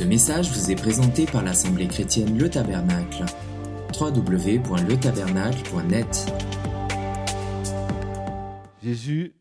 Ce 0.00 0.04
message 0.06 0.50
vous 0.50 0.70
est 0.70 0.76
présenté 0.76 1.26
par 1.26 1.44
l'Assemblée 1.44 1.86
chrétienne 1.86 2.38
Le 2.38 2.48
Tabernacle. 2.48 3.26
www.letabernacle.net 4.00 6.32
Jésus 8.82 9.34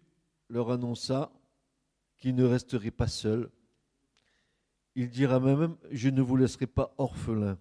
leur 0.50 0.71
annonça 0.71 1.32
qu'il 2.18 2.36
ne 2.36 2.43
resterait 2.43 2.91
pas 2.91 3.07
seul. 3.07 3.50
Il 4.95 5.09
dira 5.09 5.39
même, 5.39 5.77
je 5.91 6.09
ne 6.09 6.21
vous 6.21 6.36
laisserai 6.36 6.68
pas 6.68 6.94
orphelin. 6.98 7.57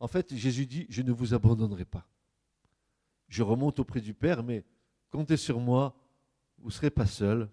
En 0.00 0.08
fait, 0.08 0.34
Jésus 0.34 0.64
dit, 0.64 0.86
je 0.88 1.02
ne 1.02 1.12
vous 1.12 1.34
abandonnerai 1.34 1.84
pas. 1.84 2.08
Je 3.28 3.42
remonte 3.42 3.80
auprès 3.80 4.00
du 4.00 4.14
Père, 4.14 4.42
mais 4.42 4.64
comptez 5.10 5.36
sur 5.36 5.60
moi, 5.60 5.94
vous 6.56 6.68
ne 6.68 6.72
serez 6.72 6.88
pas 6.88 7.04
seul, 7.04 7.50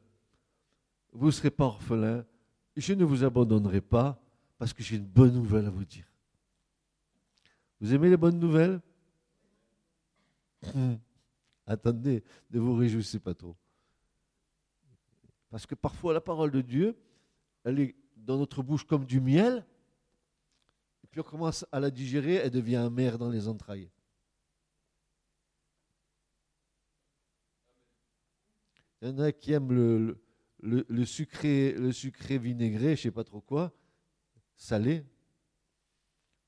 vous 1.11 1.25
ne 1.25 1.31
serez 1.31 1.51
pas 1.51 1.65
orphelin, 1.65 2.23
je 2.77 2.93
ne 2.93 3.03
vous 3.03 3.25
abandonnerai 3.25 3.81
pas 3.81 4.21
parce 4.57 4.73
que 4.73 4.83
j'ai 4.83 4.97
une 4.97 5.05
bonne 5.05 5.33
nouvelle 5.33 5.65
à 5.65 5.69
vous 5.69 5.85
dire. 5.85 6.05
Vous 7.79 7.93
aimez 7.93 8.09
les 8.09 8.17
bonnes 8.17 8.39
nouvelles? 8.39 8.81
Hmm. 10.73 10.95
Attendez, 11.67 12.23
ne 12.51 12.59
vous 12.59 12.75
réjouissez 12.75 13.19
pas 13.19 13.33
trop. 13.33 13.55
Parce 15.49 15.65
que 15.65 15.75
parfois 15.75 16.13
la 16.13 16.21
parole 16.21 16.51
de 16.51 16.61
Dieu, 16.61 16.97
elle 17.63 17.79
est 17.79 17.95
dans 18.15 18.37
notre 18.37 18.63
bouche 18.63 18.83
comme 18.83 19.05
du 19.05 19.19
miel, 19.19 19.65
et 21.03 21.07
puis 21.07 21.19
on 21.19 21.23
commence 21.23 21.65
à 21.71 21.79
la 21.79 21.91
digérer, 21.91 22.35
elle 22.35 22.51
devient 22.51 22.77
amère 22.77 23.17
dans 23.17 23.29
les 23.29 23.47
entrailles. 23.47 23.89
Il 29.01 29.09
y 29.09 29.11
en 29.11 29.19
a 29.19 29.31
qui 29.31 29.51
aiment 29.51 29.71
le, 29.71 31.05
sucré, 31.05 31.73
le 31.73 31.91
sucré 31.91 32.37
vinaigré, 32.37 32.87
je 32.87 32.91
ne 32.91 32.95
sais 32.95 33.11
pas 33.11 33.23
trop 33.23 33.41
quoi, 33.41 33.71
salé. 34.55 35.03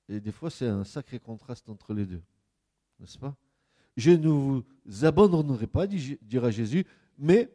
Et 0.10 0.20
des 0.20 0.32
fois, 0.32 0.50
c'est 0.50 0.68
un 0.68 0.84
sacré 0.84 1.20
contraste 1.20 1.70
entre 1.70 1.94
les 1.94 2.06
deux. 2.06 2.22
N'est-ce 3.00 3.18
pas? 3.18 3.36
Je 3.96 4.12
ne 4.12 4.30
vous 4.30 4.64
abandonnerai 5.04 5.68
pas, 5.68 5.88
dira 5.88 6.52
Jésus, 6.52 6.86
mais 7.18 7.52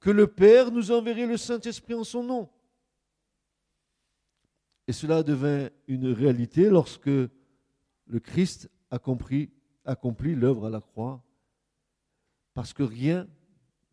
que 0.00 0.10
le 0.10 0.26
Père 0.26 0.72
nous 0.72 0.90
enverrait 0.90 1.26
le 1.26 1.36
Saint-Esprit 1.36 1.94
en 1.94 2.04
son 2.04 2.24
nom. 2.24 2.50
Et 4.88 4.92
cela 4.92 5.22
devint 5.22 5.68
une 5.86 6.08
réalité 6.08 6.68
lorsque 6.68 7.06
le 7.06 7.30
Christ 8.20 8.68
accomplit, 8.90 9.50
accomplit 9.84 10.34
l'œuvre 10.34 10.66
à 10.66 10.70
la 10.70 10.80
croix, 10.80 11.22
parce 12.54 12.72
que 12.72 12.82
rien 12.82 13.28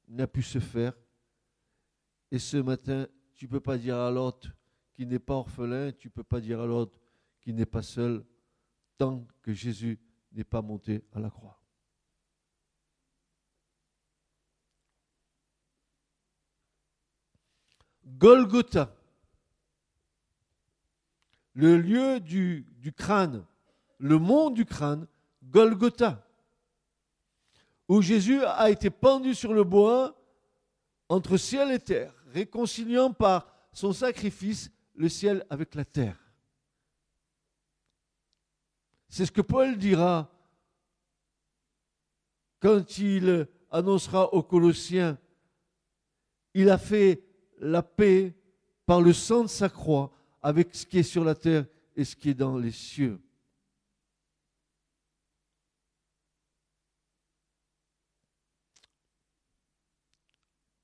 n'a 0.08 0.26
pu 0.26 0.42
se 0.42 0.60
faire 0.60 0.94
et 2.32 2.40
ce 2.40 2.58
matin, 2.58 3.08
tu 3.34 3.46
ne 3.46 3.50
peux 3.50 3.60
pas 3.60 3.78
dire 3.78 3.98
à 3.98 4.12
l'autre 4.12 4.52
qui 5.00 5.06
n'est 5.06 5.18
pas 5.18 5.36
orphelin, 5.36 5.94
tu 5.94 6.10
ne 6.10 6.12
peux 6.12 6.26
pas 6.26 6.42
dire 6.42 6.60
à 6.60 6.66
l'autre 6.66 7.00
qui 7.40 7.54
n'est 7.54 7.66
pas 7.66 7.82
seul, 7.82 8.26
tant 8.98 9.26
que 9.42 9.54
Jésus 9.54 9.98
n'est 10.34 10.44
pas 10.44 10.62
monté 10.62 11.06
à 11.14 11.22
la 11.22 11.30
croix. 11.30 11.58
Golgotha, 18.06 18.94
le 21.54 21.78
lieu 21.78 22.20
du, 22.20 22.68
du 22.80 22.92
crâne, 22.92 23.46
le 24.00 24.20
mont 24.20 24.50
du 24.50 24.66
crâne, 24.66 25.08
Golgotha, 25.44 26.28
où 27.88 28.02
Jésus 28.02 28.44
a 28.44 28.70
été 28.70 28.90
pendu 28.90 29.34
sur 29.34 29.54
le 29.54 29.64
bois 29.64 30.22
entre 31.08 31.38
ciel 31.38 31.72
et 31.72 31.80
terre 31.80 32.14
réconciliant 32.34 33.14
par 33.14 33.48
son 33.72 33.94
sacrifice 33.94 34.70
le 35.00 35.08
ciel 35.08 35.46
avec 35.50 35.76
la 35.76 35.86
terre. 35.86 36.20
C'est 39.08 39.26
ce 39.26 39.32
que 39.32 39.42
Paul 39.42 39.78
dira 39.78 40.30
quand 42.60 42.98
il 42.98 43.48
annoncera 43.72 44.34
aux 44.34 44.44
Colossiens, 44.44 45.18
il 46.54 46.70
a 46.70 46.78
fait 46.78 47.24
la 47.60 47.82
paix 47.82 48.36
par 48.86 49.02
le 49.02 49.14
sang 49.14 49.44
de 49.44 49.48
sa 49.48 49.70
croix 49.70 50.12
avec 50.42 50.76
ce 50.76 50.86
qui 50.86 51.00
est 51.00 51.04
sur 51.04 51.24
la 51.24 51.34
terre 51.34 51.66
et 51.96 52.04
ce 52.04 52.18
qui 52.18 52.32
est 52.32 52.34
dans 52.34 52.58
les 52.58 52.72
cieux. 52.72 53.22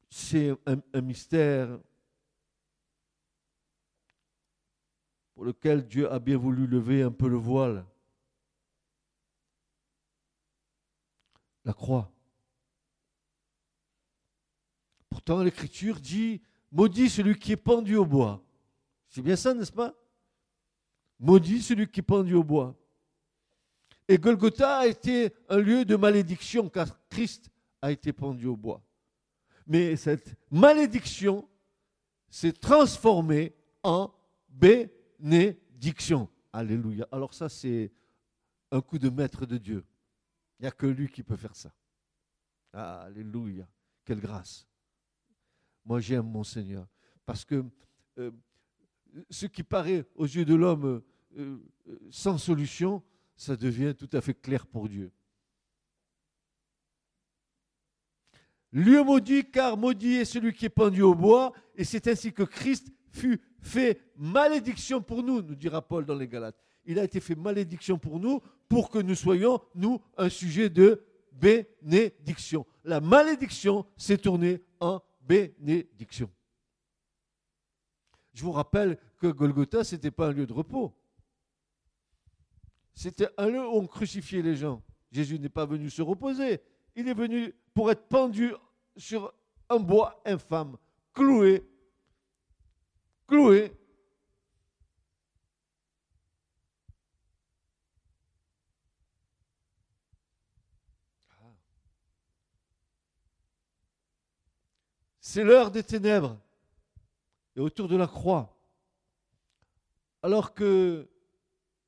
c'est 0.10 0.56
un, 0.66 1.02
mystère 1.02 1.78
pour 5.36 5.46
lequel 5.46 5.88
Dieu 5.88 6.12
a 6.12 6.18
bien 6.18 6.38
voulu 6.38 6.66
lever 6.66 7.04
un 7.04 7.12
peu 7.12 7.28
le 7.28 7.38
voile. 7.38 7.86
La 11.64 11.74
croix. 11.74 12.12
Pourtant, 15.10 15.44
l'Écriture 15.44 16.00
dit, 16.00 16.42
maudit 16.72 17.10
celui 17.10 17.38
qui 17.38 17.52
est 17.52 17.58
pendu 17.58 17.96
au 17.96 18.06
bois. 18.06 18.44
C'est 19.10 19.22
bien 19.22 19.36
ça, 19.36 19.54
n'est-ce 19.54 19.72
pas? 19.72 19.94
Maudit 21.20 21.62
celui 21.62 21.88
qui 21.88 22.00
est 22.00 22.04
pendu 22.04 22.34
au 22.34 22.44
bois. 22.44 22.76
Et 24.08 24.18
Golgotha 24.18 24.80
a 24.80 24.88
été 24.88 25.34
un 25.50 25.58
lieu 25.58 25.86
de 25.86 25.96
malédiction 25.96 26.70
car 26.70 26.88
Christ 27.10 27.50
a 27.82 27.92
été 27.92 28.12
pendu 28.12 28.48
au 28.48 28.56
bois 28.56 28.82
mais 29.66 29.96
cette 29.96 30.36
malédiction 30.52 31.48
s'est 32.30 32.54
transformée 32.54 33.54
en 33.84 34.14
bénédiction. 34.50 34.95
Alléluia. 36.52 37.08
Alors 37.12 37.34
ça, 37.34 37.50
c'est 37.50 37.92
un 38.72 38.82
coup 38.82 38.98
de 38.98 39.10
maître 39.10 39.46
de 39.46 39.58
Dieu. 39.58 39.86
Il 40.60 40.64
n'y 40.64 40.68
a 40.68 40.72
que 40.72 40.86
lui 40.86 41.10
qui 41.10 41.24
peut 41.24 41.36
faire 41.36 41.56
ça. 41.56 41.74
alléluia. 42.74 43.68
Quelle 44.04 44.20
grâce. 44.20 44.68
Moi, 45.84 46.00
j'aime 46.00 46.26
mon 46.26 46.44
Seigneur. 46.44 46.88
Parce 47.26 47.44
que 47.44 47.66
euh, 48.18 48.32
ce 49.30 49.46
qui 49.46 49.64
paraît 49.64 50.06
aux 50.16 50.26
yeux 50.26 50.46
de 50.46 50.56
l'homme 50.56 51.02
euh, 51.38 51.58
euh, 51.88 52.00
sans 52.12 52.38
solution, 52.38 53.04
ça 53.36 53.56
devient 53.56 53.94
tout 53.98 54.10
à 54.14 54.22
fait 54.22 54.34
clair 54.34 54.66
pour 54.66 54.88
Dieu. 54.88 55.12
Lieu 58.72 59.04
maudit, 59.04 59.50
car 59.50 59.78
maudit 59.78 60.16
est 60.16 60.26
celui 60.26 60.54
qui 60.54 60.66
est 60.66 60.70
pendu 60.70 61.02
au 61.02 61.16
bois, 61.16 61.54
et 61.76 61.84
c'est 61.84 62.08
ainsi 62.08 62.34
que 62.34 62.44
Christ 62.44 62.92
fut 63.16 63.42
fait 63.62 64.00
malédiction 64.18 65.02
pour 65.02 65.24
nous, 65.24 65.42
nous 65.42 65.56
dira 65.56 65.82
Paul 65.82 66.06
dans 66.06 66.16
les 66.16 66.28
Galates. 66.28 66.62
Il 66.86 67.00
a 67.00 67.04
été 67.04 67.20
fait 67.20 67.36
malédiction 67.36 67.98
pour 67.98 68.20
nous, 68.20 68.42
pour 68.70 68.90
que 68.90 69.00
nous 69.00 69.16
soyons, 69.16 69.60
nous, 69.74 70.00
un 70.18 70.30
sujet 70.30 70.70
de 70.70 71.04
bénédiction. 71.32 72.66
La 72.84 73.02
malédiction 73.02 73.86
s'est 73.98 74.18
tournée 74.18 74.62
en 74.80 75.02
bénédiction. 75.22 76.30
Je 78.34 78.44
vous 78.44 78.52
rappelle 78.52 79.00
que 79.18 79.28
Golgotha, 79.28 79.84
ce 79.84 79.96
n'était 79.96 80.12
pas 80.12 80.28
un 80.28 80.34
lieu 80.34 80.46
de 80.46 80.54
repos. 80.54 80.94
C'était 82.94 83.30
un 83.38 83.48
lieu 83.48 83.66
où 83.66 83.78
on 83.78 83.88
crucifiait 83.88 84.42
les 84.42 84.56
gens. 84.56 84.84
Jésus 85.12 85.40
n'est 85.40 85.50
pas 85.50 85.66
venu 85.66 85.90
se 85.90 86.02
reposer. 86.02 86.62
Il 86.96 87.08
est 87.08 87.14
venu 87.14 87.54
pour 87.74 87.90
être 87.92 88.08
pendu 88.08 88.54
sur 88.98 89.34
un 89.70 89.80
bois 89.80 90.22
infâme, 90.26 90.78
cloué, 91.14 91.64
cloué. 93.28 93.72
C'est 105.20 105.44
l'heure 105.44 105.72
des 105.72 105.84
ténèbres 105.84 106.40
et 107.56 107.60
autour 107.60 107.88
de 107.88 107.98
la 107.98 108.08
croix. 108.08 108.58
Alors 110.22 110.54
que, 110.54 111.10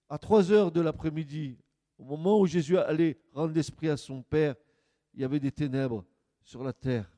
à 0.10 0.18
trois 0.18 0.52
heures 0.52 0.72
de 0.72 0.82
l'après-midi, 0.82 1.58
au 1.98 2.04
moment 2.04 2.40
où 2.40 2.46
Jésus 2.46 2.78
allait 2.78 3.20
rendre 3.32 3.54
l'esprit 3.54 3.90
à 3.90 3.98
son 3.98 4.22
Père, 4.22 4.56
il 5.14 5.22
y 5.22 5.24
avait 5.24 5.40
des 5.40 5.52
ténèbres 5.52 6.04
sur 6.44 6.64
la 6.64 6.74
terre. 6.74 7.10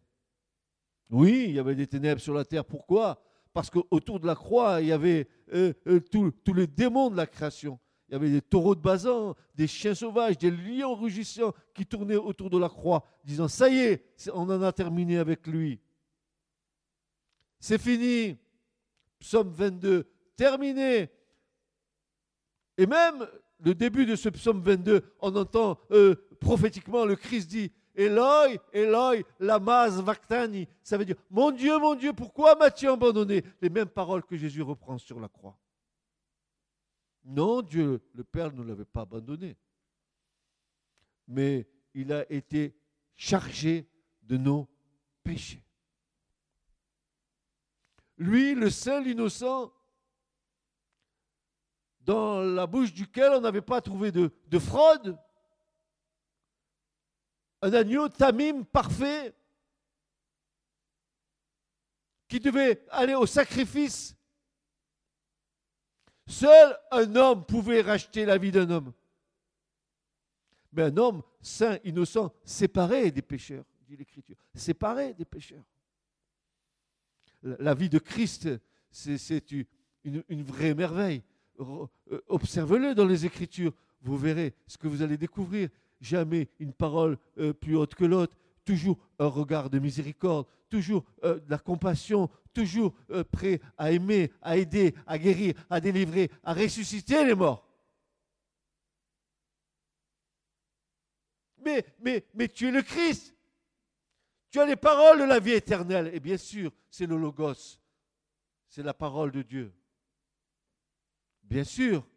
Oui, 1.10 1.46
il 1.48 1.56
y 1.56 1.60
avait 1.60 1.76
des 1.76 1.88
ténèbres 1.88 2.22
sur 2.22 2.34
la 2.34 2.46
terre. 2.46 2.64
Pourquoi? 2.64 3.22
Parce 3.54 3.70
qu'autour 3.70 4.20
de 4.20 4.28
la 4.28 4.36
croix, 4.36 4.82
il 4.82 4.88
y 4.88 4.92
avait 4.92 5.28
euh, 5.54 5.74
euh, 5.88 6.00
tous 6.00 6.54
les 6.54 6.68
démons 6.68 7.10
de 7.10 7.18
la 7.18 7.28
création. 7.28 7.80
Il 8.08 8.14
y 8.14 8.16
avait 8.16 8.30
des 8.30 8.42
taureaux 8.42 8.76
de 8.76 8.82
Bazan, 8.82 9.36
des 9.56 9.68
chiens 9.68 9.94
sauvages, 9.94 10.38
des 10.38 10.50
lions 10.50 10.96
rugissants 10.96 11.54
qui 11.74 11.86
tournaient 11.86 12.16
autour 12.16 12.50
de 12.50 12.58
la 12.58 12.70
croix, 12.70 13.04
disant 13.24 13.48
Ça 13.48 13.70
y 13.70 13.78
est, 13.78 14.04
on 14.34 14.50
en 14.50 14.62
a 14.62 14.72
terminé 14.72 15.18
avec 15.18 15.46
lui. 15.48 15.80
C'est 17.60 17.80
fini. 17.80 18.38
Psaume 19.20 19.52
22, 19.52 20.10
terminé. 20.38 21.10
Et 22.78 22.86
même 22.86 23.28
le 23.60 23.76
début 23.76 24.06
de 24.06 24.16
ce 24.16 24.30
psaume 24.30 24.62
22, 24.62 25.04
on 25.20 25.36
entend 25.36 25.78
euh, 25.92 26.16
prophétiquement 26.40 27.06
le 27.06 27.18
Christ 27.18 27.50
dit 27.50 27.72
Eloi, 28.00 28.56
Eloi, 28.72 29.24
lamaz 29.42 30.02
vactani. 30.02 30.66
Ça 30.82 30.98
veut 30.98 31.04
dire, 31.04 31.18
mon 31.30 31.52
Dieu, 31.52 31.78
mon 31.78 31.96
Dieu, 31.96 32.14
pourquoi 32.14 32.56
m'as-tu 32.56 32.88
abandonné? 32.88 33.44
Les 33.62 33.70
mêmes 33.70 33.90
paroles 33.90 34.24
que 34.24 34.38
Jésus 34.38 34.62
reprend 34.62 34.98
sur 34.98 35.20
la 35.20 35.28
croix. 35.28 35.58
Non, 37.26 37.62
Dieu, 37.62 38.02
le 38.14 38.24
Père 38.24 38.54
ne 38.54 38.64
l'avait 38.64 38.86
pas 38.86 39.02
abandonné. 39.02 39.58
Mais 41.28 41.68
il 41.94 42.14
a 42.14 42.32
été 42.32 42.74
chargé 43.18 43.86
de 44.22 44.38
nos 44.38 44.70
péchés. 45.22 45.62
Lui, 48.18 48.56
le 48.56 48.70
seul 48.70 49.08
innocent, 49.08 49.74
dans 52.00 52.40
la 52.40 52.66
bouche 52.66 52.94
duquel 52.94 53.34
on 53.34 53.42
n'avait 53.42 53.62
pas 53.62 53.82
trouvé 53.82 54.12
de 54.14 54.60
fraude, 54.60 55.18
un 57.62 57.74
agneau 57.74 58.10
tamim 58.10 58.64
parfait, 58.64 59.34
qui 62.28 62.40
devait 62.40 62.86
aller 62.90 63.16
au 63.16 63.26
sacrifice. 63.26 64.16
Seul 66.28 66.78
un 66.92 67.16
homme 67.16 67.44
pouvait 67.44 67.82
racheter 67.82 68.24
la 68.24 68.38
vie 68.38 68.52
d'un 68.52 68.70
homme. 68.70 68.94
Mais 70.72 70.84
un 70.84 70.98
homme 70.98 71.24
saint, 71.42 71.80
innocent, 71.84 72.32
séparé 72.44 73.10
des 73.10 73.24
pécheurs, 73.24 73.66
dit 73.88 73.98
l'Écriture, 73.98 74.36
séparé 74.54 75.16
des 75.16 75.26
pécheurs. 75.26 75.64
La 77.42 77.74
vie 77.74 77.90
de 77.90 77.98
Christ, 77.98 78.48
c'est 78.92 79.52
une, 80.04 80.44
vraie 80.44 80.76
merveille. 80.76 81.24
Euh, 81.60 81.88
observez-le 82.28 82.94
dans 82.94 83.06
les 83.06 83.26
Écritures, 83.26 83.74
vous 84.02 84.18
verrez 84.18 84.54
ce 84.68 84.78
que 84.78 84.88
vous 84.88 85.02
allez 85.02 85.18
découvrir. 85.18 85.70
Jamais 86.00 86.50
une 86.60 86.74
parole 86.74 87.18
euh, 87.38 87.54
plus 87.54 87.76
haute 87.76 87.96
que 87.96 88.06
l'autre, 88.06 88.38
toujours 88.64 88.98
un 89.18 89.28
regard 89.28 89.70
de 89.70 89.80
miséricorde, 89.80 90.48
toujours 90.70 91.04
euh, 91.24 91.40
de 91.40 91.50
la 91.50 91.58
compassion, 91.58 92.30
toujours 92.54 92.94
euh, 93.10 93.24
prêt 93.24 93.60
à 93.78 93.92
aimer, 93.92 94.32
à 94.42 94.58
aider, 94.58 94.96
à 95.06 95.18
guérir, 95.18 95.56
à 95.70 95.82
délivrer, 95.82 96.32
à 96.44 96.54
ressusciter 96.54 97.26
les 97.26 97.36
morts. 97.36 97.66
Mais, 101.58 101.86
mais, 102.00 102.26
mais 102.34 102.48
tu 102.48 102.68
es 102.68 102.72
le 102.72 102.82
Christ. 102.82 103.36
Tu 104.50 104.60
as 104.60 104.66
les 104.66 104.76
paroles 104.76 105.20
de 105.20 105.26
la 105.26 105.40
vie 105.40 105.52
éternelle. 105.52 106.10
Et 106.14 106.20
bien 106.20 106.38
sûr, 106.38 106.72
c'est 106.90 107.06
le 107.06 107.18
Logos. 107.18 107.80
C'est 108.68 108.84
la 108.84 108.94
parole 108.94 109.32
de 109.32 109.42
Dieu. 109.42 109.74
Bien 111.44 111.64
sûr, 111.64 112.08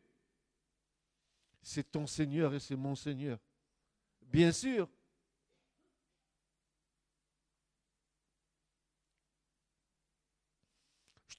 c'est 1.62 1.90
ton 1.90 2.06
Seigneur 2.06 2.54
et 2.54 2.60
c'est 2.60 2.76
mon 2.76 2.94
Seigneur. 2.94 3.38
Bien 4.32 4.50
sûr. 4.50 4.88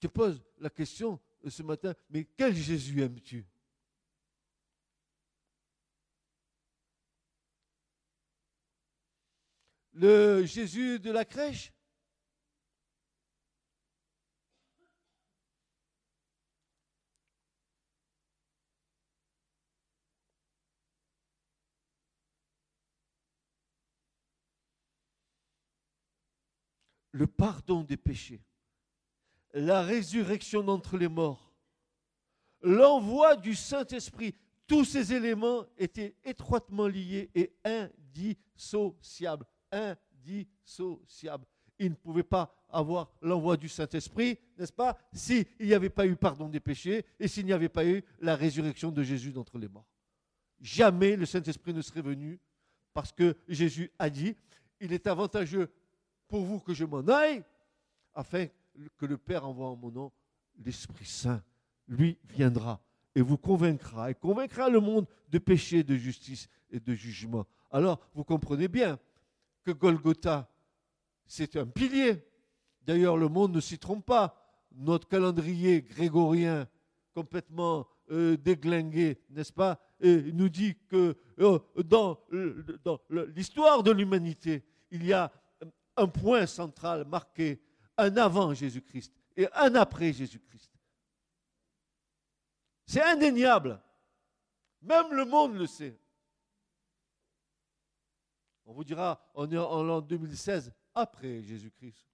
te 0.04 0.07
pose 0.07 0.44
la 0.60 0.69
question 0.69 1.18
ce 1.48 1.63
matin, 1.63 1.94
mais 2.10 2.25
quel 2.36 2.54
Jésus 2.54 3.01
aimes-tu? 3.01 3.45
Le 9.94 10.45
Jésus 10.45 11.00
de 11.00 11.10
la 11.10 11.24
crèche? 11.24 11.72
Le 27.13 27.25
pardon 27.25 27.81
des 27.81 27.98
péchés 27.98 28.44
la 29.54 29.83
résurrection 29.83 30.63
d'entre 30.63 30.98
les 30.98 31.07
morts, 31.07 31.54
l'envoi 32.62 33.36
du 33.36 33.54
Saint-Esprit, 33.56 34.36
tous 34.68 34.86
ces 34.86 35.13
éléments 35.13 35.65
étaient 35.77 36.15
étroitement 36.24 36.88
liés 36.88 37.30
et 37.36 37.54
indissociables. 37.63 39.45
Indissociables. 39.71 41.45
Il 41.80 41.92
ne 41.92 41.95
pouvait 41.95 42.24
pas 42.24 42.56
avoir 42.69 43.12
l'envoi 43.21 43.57
du 43.57 43.68
Saint-Esprit, 43.68 44.38
n'est-ce 44.57 44.71
pas, 44.71 44.98
s'il 45.12 45.45
n'y 45.59 45.74
avait 45.74 45.89
pas 45.89 46.07
eu 46.07 46.16
pardon 46.16 46.48
des 46.48 46.59
péchés 46.59 47.06
et 47.19 47.27
s'il 47.27 47.45
n'y 47.45 47.54
avait 47.54 47.69
pas 47.69 47.86
eu 47.86 48.04
la 48.19 48.36
résurrection 48.36 48.92
de 48.92 49.04
Jésus 49.04 49.31
d'entre 49.31 49.57
les 49.57 49.68
morts. 49.68 49.88
Jamais 50.62 51.16
le 51.16 51.25
Saint-Esprit 51.25 51.74
ne 51.74 51.81
serait 51.81 52.01
venu 52.01 52.39
parce 52.94 53.12
que 53.12 53.36
Jésus 53.48 53.92
a 54.00 54.09
dit, 54.09 54.36
il 54.80 54.94
est 54.94 55.07
avantageux 55.07 55.71
pour 56.33 56.45
vous 56.45 56.59
que 56.59 56.74
je 56.74 56.83
m'en 56.83 57.07
aille 57.09 57.44
afin 58.15 58.47
que 58.97 59.06
le 59.06 59.19
Père 59.19 59.47
envoie 59.47 59.68
en 59.68 59.75
mon 59.75 59.91
nom, 59.91 60.12
l'Esprit 60.65 61.06
Saint, 61.06 61.44
lui 61.88 62.18
viendra 62.24 62.81
et 63.13 63.21
vous 63.21 63.38
convaincra 63.38 64.09
et 64.09 64.15
convaincra 64.15 64.68
le 64.68 64.80
monde 64.80 65.06
de 65.30 65.38
péché, 65.38 65.83
de 65.83 65.95
justice 65.95 66.50
et 66.71 66.80
de 66.80 66.95
jugement. 66.95 67.45
Alors, 67.69 68.00
vous 68.15 68.24
comprenez 68.24 68.68
bien 68.68 68.97
que 69.62 69.69
Golgotha, 69.69 70.50
c'est 71.27 71.56
un 71.56 71.68
pilier. 71.68 72.25
D'ailleurs, 72.81 73.15
le 73.15 73.27
monde 73.27 73.53
ne 73.53 73.62
s'y 73.62 73.77
trompe 73.77 74.07
pas. 74.07 74.35
Notre 74.71 75.07
calendrier 75.07 75.83
grégorien, 75.83 76.68
complètement 77.13 77.85
euh, 78.09 78.38
déglingué, 78.38 79.19
n'est-ce 79.30 79.53
pas, 79.53 79.80
nous 80.01 80.50
dit 80.50 80.77
que 80.88 81.15
euh, 81.38 81.59
dans, 81.85 82.19
dans 82.83 83.00
l'histoire 83.35 83.83
de 83.83 83.91
l'humanité, 83.91 84.63
il 84.89 85.06
y 85.06 85.13
a 85.13 85.31
un 85.98 86.07
point 86.07 86.45
central 86.45 87.06
marqué 87.06 87.62
un 87.98 88.16
avant 88.18 88.54
Jésus-Christ 88.54 89.13
et 89.36 89.48
un 89.54 89.75
après 89.75 90.13
Jésus-Christ. 90.13 90.72
C'est 92.86 93.01
indéniable. 93.01 93.81
Même 94.81 95.13
le 95.13 95.25
monde 95.25 95.56
le 95.56 95.66
sait. 95.66 95.98
On 98.66 98.74
vous 98.74 98.84
dira, 98.84 99.22
en 99.34 99.84
l'an 99.84 100.01
2016 100.01 100.74
après 100.94 101.42
Jésus-Christ. 101.44 102.07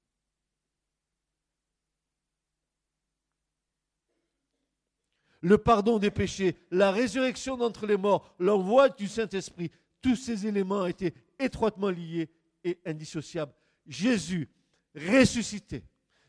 Le 5.42 5.58
pardon 5.58 6.00
des 6.00 6.12
péchés, 6.12 6.58
la 6.70 6.92
résurrection 6.92 7.56
d'entre 7.56 7.86
les 7.86 7.96
morts, 7.96 8.36
l'envoi 8.40 8.90
du 8.90 9.08
Saint-Esprit, 9.08 9.72
tous 10.02 10.16
ces 10.16 10.48
éléments 10.48 10.86
étaient 10.86 11.14
étroitement 11.40 11.90
liés 11.90 12.30
et 12.64 12.78
indissociables. 12.86 13.54
Jésus 13.90 14.48
ressuscité, 14.96 15.84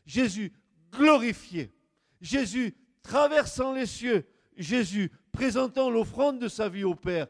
Jésus 0.05 0.51
glorifié, 0.91 1.71
Jésus 2.19 2.75
traversant 3.03 3.73
les 3.73 3.85
cieux, 3.85 4.27
Jésus 4.57 5.11
présentant 5.31 5.89
l'offrande 5.89 6.39
de 6.39 6.47
sa 6.47 6.67
vie 6.67 6.83
au 6.83 6.95
Père, 6.95 7.27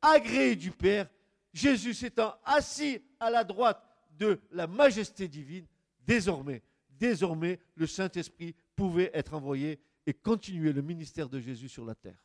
agréé 0.00 0.56
du 0.56 0.70
Père, 0.70 1.08
Jésus 1.52 1.94
s'étant 1.94 2.34
assis 2.44 3.00
à 3.20 3.30
la 3.30 3.44
droite 3.44 3.86
de 4.18 4.40
la 4.50 4.66
majesté 4.66 5.28
divine, 5.28 5.66
désormais, 6.00 6.62
désormais, 6.88 7.60
le 7.74 7.86
Saint-Esprit 7.86 8.56
pouvait 8.74 9.10
être 9.12 9.34
envoyé 9.34 9.78
et 10.06 10.14
continuer 10.14 10.72
le 10.72 10.82
ministère 10.82 11.28
de 11.28 11.38
Jésus 11.38 11.68
sur 11.68 11.84
la 11.84 11.94
terre. 11.94 12.18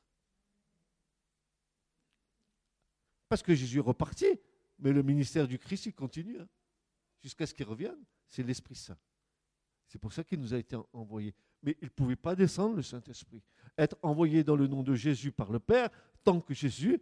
Parce 3.27 3.43
que 3.43 3.53
Jésus 3.53 3.77
est 3.77 3.81
reparti, 3.81 4.25
mais 4.79 4.91
le 4.91 5.03
ministère 5.03 5.47
du 5.47 5.59
Christ, 5.59 5.85
il 5.85 5.93
continue, 5.93 6.39
hein, 6.39 6.47
jusqu'à 7.21 7.45
ce 7.45 7.53
qu'il 7.53 7.65
revienne 7.65 7.97
c'est 8.29 8.43
l'Esprit 8.43 8.75
Saint. 8.75 8.97
C'est 9.87 9.99
pour 9.99 10.13
ça 10.13 10.23
qu'il 10.23 10.39
nous 10.39 10.53
a 10.53 10.57
été 10.57 10.77
envoyé. 10.93 11.33
Mais 11.63 11.75
il 11.81 11.85
ne 11.85 11.89
pouvait 11.89 12.15
pas 12.15 12.35
descendre 12.35 12.75
le 12.75 12.83
Saint-Esprit, 12.83 13.41
être 13.77 13.97
envoyé 14.01 14.43
dans 14.43 14.55
le 14.55 14.67
nom 14.67 14.83
de 14.83 14.93
Jésus 14.95 15.31
par 15.31 15.51
le 15.51 15.59
Père, 15.59 15.89
tant 16.23 16.39
que 16.39 16.53
Jésus 16.53 17.01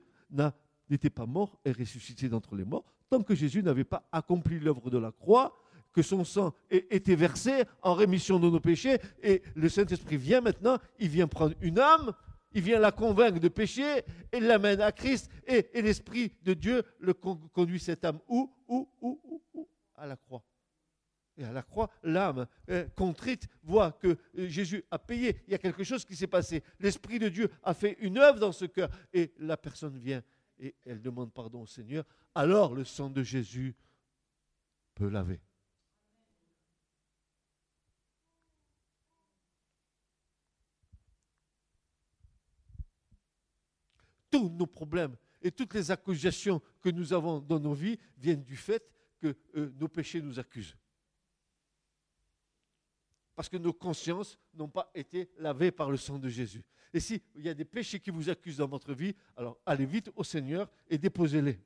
n'était 0.90 1.10
pas 1.10 1.26
mort 1.26 1.60
et 1.66 1.72
ressuscité 1.74 2.30
d'entre 2.30 2.56
les 2.56 2.64
morts, 2.64 2.86
tant 3.10 3.22
que 3.22 3.36
Jésus 3.36 3.62
n'avait 3.62 3.84
pas 3.84 4.08
accompli 4.12 4.60
l'œuvre 4.60 4.90
de 4.90 4.98
la 4.98 5.12
croix, 5.12 5.62
que 5.92 6.02
son 6.02 6.24
sang 6.24 6.54
ait 6.70 6.88
été 6.90 7.16
versé 7.16 7.64
en 7.82 7.94
rémission 7.94 8.40
de 8.40 8.50
nos 8.50 8.60
péchés, 8.60 8.98
et 9.22 9.44
le 9.56 9.70
Saint-Esprit 9.70 10.18
vient 10.18 10.42
maintenant, 10.42 10.78
il 11.00 11.10
vient 11.10 11.28
prendre 11.28 11.56
une 11.62 11.80
âme, 11.80 12.14
il 12.54 12.62
vient 12.62 12.80
la 12.80 12.92
convaincre 12.92 13.40
de 13.40 13.50
péché, 13.50 14.04
et 14.32 14.40
l'amène 14.40 14.82
à 14.82 14.92
Christ, 14.92 15.30
et, 15.46 15.68
et 15.74 15.82
l'Esprit 15.82 16.32
de 16.44 16.54
Dieu 16.54 16.84
le 17.00 17.14
conduit 17.14 17.80
cette 17.80 18.06
âme 18.06 18.20
où, 18.28 18.52
où, 18.68 18.90
où, 19.02 19.22
où? 19.24 19.42
À 19.98 20.08
la 20.08 20.16
croix. 20.16 20.44
Et 21.38 21.44
à 21.44 21.52
la 21.52 21.62
croix, 21.62 21.90
l'âme 22.02 22.48
euh, 22.70 22.88
contrite 22.96 23.48
voit 23.62 23.92
que 23.92 24.08
euh, 24.08 24.48
Jésus 24.48 24.84
a 24.90 24.98
payé. 24.98 25.40
Il 25.48 25.52
y 25.52 25.56
a 25.56 25.60
quelque 25.60 25.84
chose 25.84 26.04
qui 26.04 26.16
s'est 26.16 26.28
passé. 26.28 26.64
L'Esprit 26.80 27.20
de 27.20 27.30
Dieu 27.30 27.52
a 27.62 27.74
fait 27.74 27.98
une 28.00 28.18
œuvre 28.18 28.40
dans 28.40 28.52
ce 28.52 28.66
cœur. 28.66 28.90
Et 29.14 29.34
la 29.38 29.58
personne 29.58 29.98
vient 29.98 30.24
et 30.60 30.76
elle 30.86 31.02
demande 31.02 31.34
pardon 31.34 31.62
au 31.62 31.68
Seigneur. 31.68 32.06
Alors 32.34 32.74
le 32.74 32.84
sang 32.84 33.10
de 33.10 33.24
Jésus 33.24 33.76
peut 34.96 35.10
laver. 35.10 35.40
Tous 44.32 44.50
nos 44.50 44.68
problèmes 44.68 45.16
et 45.42 45.52
toutes 45.52 45.74
les 45.74 45.92
accusations 45.92 46.62
que 46.82 46.90
nous 46.90 47.14
avons 47.14 47.40
dans 47.40 47.60
nos 47.60 47.74
vies 47.74 48.00
viennent 48.18 48.44
du 48.44 48.58
fait 48.58 48.84
que 49.20 49.36
nos 49.80 49.88
péchés 49.88 50.22
nous 50.22 50.40
accusent. 50.40 50.76
parce 53.38 53.50
que 53.50 53.58
nos 53.58 53.72
consciences 53.72 54.40
n'ont 54.56 54.68
pas 54.68 54.90
été 54.96 55.30
lavées 55.38 55.70
par 55.70 55.92
le 55.92 55.98
sang 55.98 56.18
de 56.18 56.28
Jésus. 56.28 56.66
Et 56.92 57.00
s'il 57.00 57.22
y 57.36 57.48
a 57.48 57.54
des 57.54 57.66
péchés 57.66 58.00
qui 58.00 58.10
vous 58.10 58.32
accusent 58.32 58.58
dans 58.58 58.68
votre 58.68 58.96
vie, 58.96 59.16
alors 59.36 59.60
allez 59.64 59.86
vite 59.86 60.10
au 60.16 60.24
Seigneur 60.24 60.68
et 60.90 60.98
déposez-les. 60.98 61.60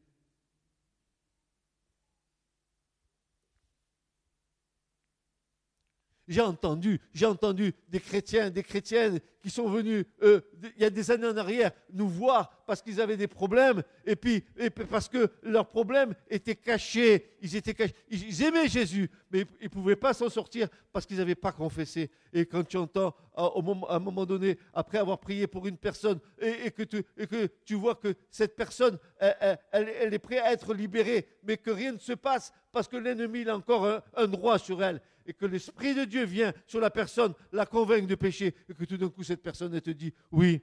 J'ai 6.32 6.40
entendu, 6.40 7.02
j'ai 7.14 7.26
entendu 7.26 7.74
des 7.90 8.00
chrétiens, 8.00 8.50
des 8.50 8.64
chrétiennes 8.64 9.20
qui 9.42 9.50
sont 9.50 9.68
venus, 9.68 10.06
euh, 10.24 10.40
il 10.78 10.82
y 10.82 10.86
a 10.86 10.90
des 10.90 11.12
années 11.12 11.28
en 11.28 11.36
arrière, 11.36 11.72
nous 11.92 12.08
voir 12.08 12.64
parce 12.66 12.82
qu'ils 12.82 13.02
avaient 13.02 13.18
des 13.18 13.28
problèmes, 13.28 13.84
et 14.06 14.16
puis, 14.16 14.46
parce 14.90 15.10
que 15.10 15.30
leurs 15.44 15.68
problèmes 15.68 16.16
étaient 16.30 16.56
cachés. 16.56 17.36
Ils 17.42 17.58
étaient. 17.58 17.76
Ils, 18.10 18.44
aimaient 18.44 18.70
Jésus, 18.70 19.12
mais 19.30 19.44
ils 19.60 19.66
ne 19.66 19.70
pouvaient 19.70 19.98
pas 19.98 20.14
s'en 20.14 20.30
sortir 20.30 20.70
parce 20.94 21.06
qu'ils 21.06 21.18
n'avaient 21.18 21.36
pas 21.36 21.52
confessé. 21.52 22.10
Et 22.32 22.46
quand 22.46 22.66
tu 22.66 22.78
entends, 22.78 23.14
à, 23.36 23.48
au 23.48 23.62
moment, 23.62 23.90
à 23.90 23.98
un 23.98 24.00
moment 24.00 24.26
donné, 24.26 24.58
après 24.74 25.00
avoir 25.00 25.20
prié 25.20 25.48
pour 25.48 25.68
une 25.68 25.76
personne, 25.76 26.20
et, 26.40 26.72
que, 26.72 26.84
tu, 26.84 27.76
vois 27.76 27.96
que 27.96 28.16
cette 28.30 28.56
personne, 28.56 28.98
elle, 29.20 30.14
est 30.14 30.20
prête 30.20 30.40
à 30.40 30.54
être 30.54 30.74
libérée, 30.74 31.28
mais 31.44 31.58
que 31.58 31.72
rien 31.72 31.92
ne 31.92 32.00
se 32.00 32.14
passe 32.14 32.54
parce 32.72 32.88
que 32.88 32.96
l'ennemi 32.96 33.46
a 33.50 33.58
encore 33.58 34.02
un 34.16 34.28
droit 34.28 34.58
sur 34.58 34.82
elle 34.82 35.02
et 35.26 35.34
que 35.34 35.46
l'Esprit 35.46 35.94
de 35.94 36.06
Dieu 36.06 36.26
vient 36.26 36.54
sur 36.66 36.80
la 36.80 36.90
personne, 36.90 37.34
la 37.52 37.66
convainc 37.66 38.08
de 38.08 38.16
péché, 38.16 38.56
et 38.70 38.74
que 38.74 38.86
tout 38.86 38.98
d'un 38.98 39.10
coup 39.10 39.24
cette 39.24 39.42
personne 39.42 39.80
te 39.80 39.92
dit, 39.92 40.14
oui, 40.32 40.62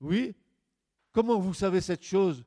oui, 0.00 0.34
comment 1.12 1.38
vous 1.38 1.54
savez 1.54 1.80
cette 1.80 2.04
chose? 2.04 2.44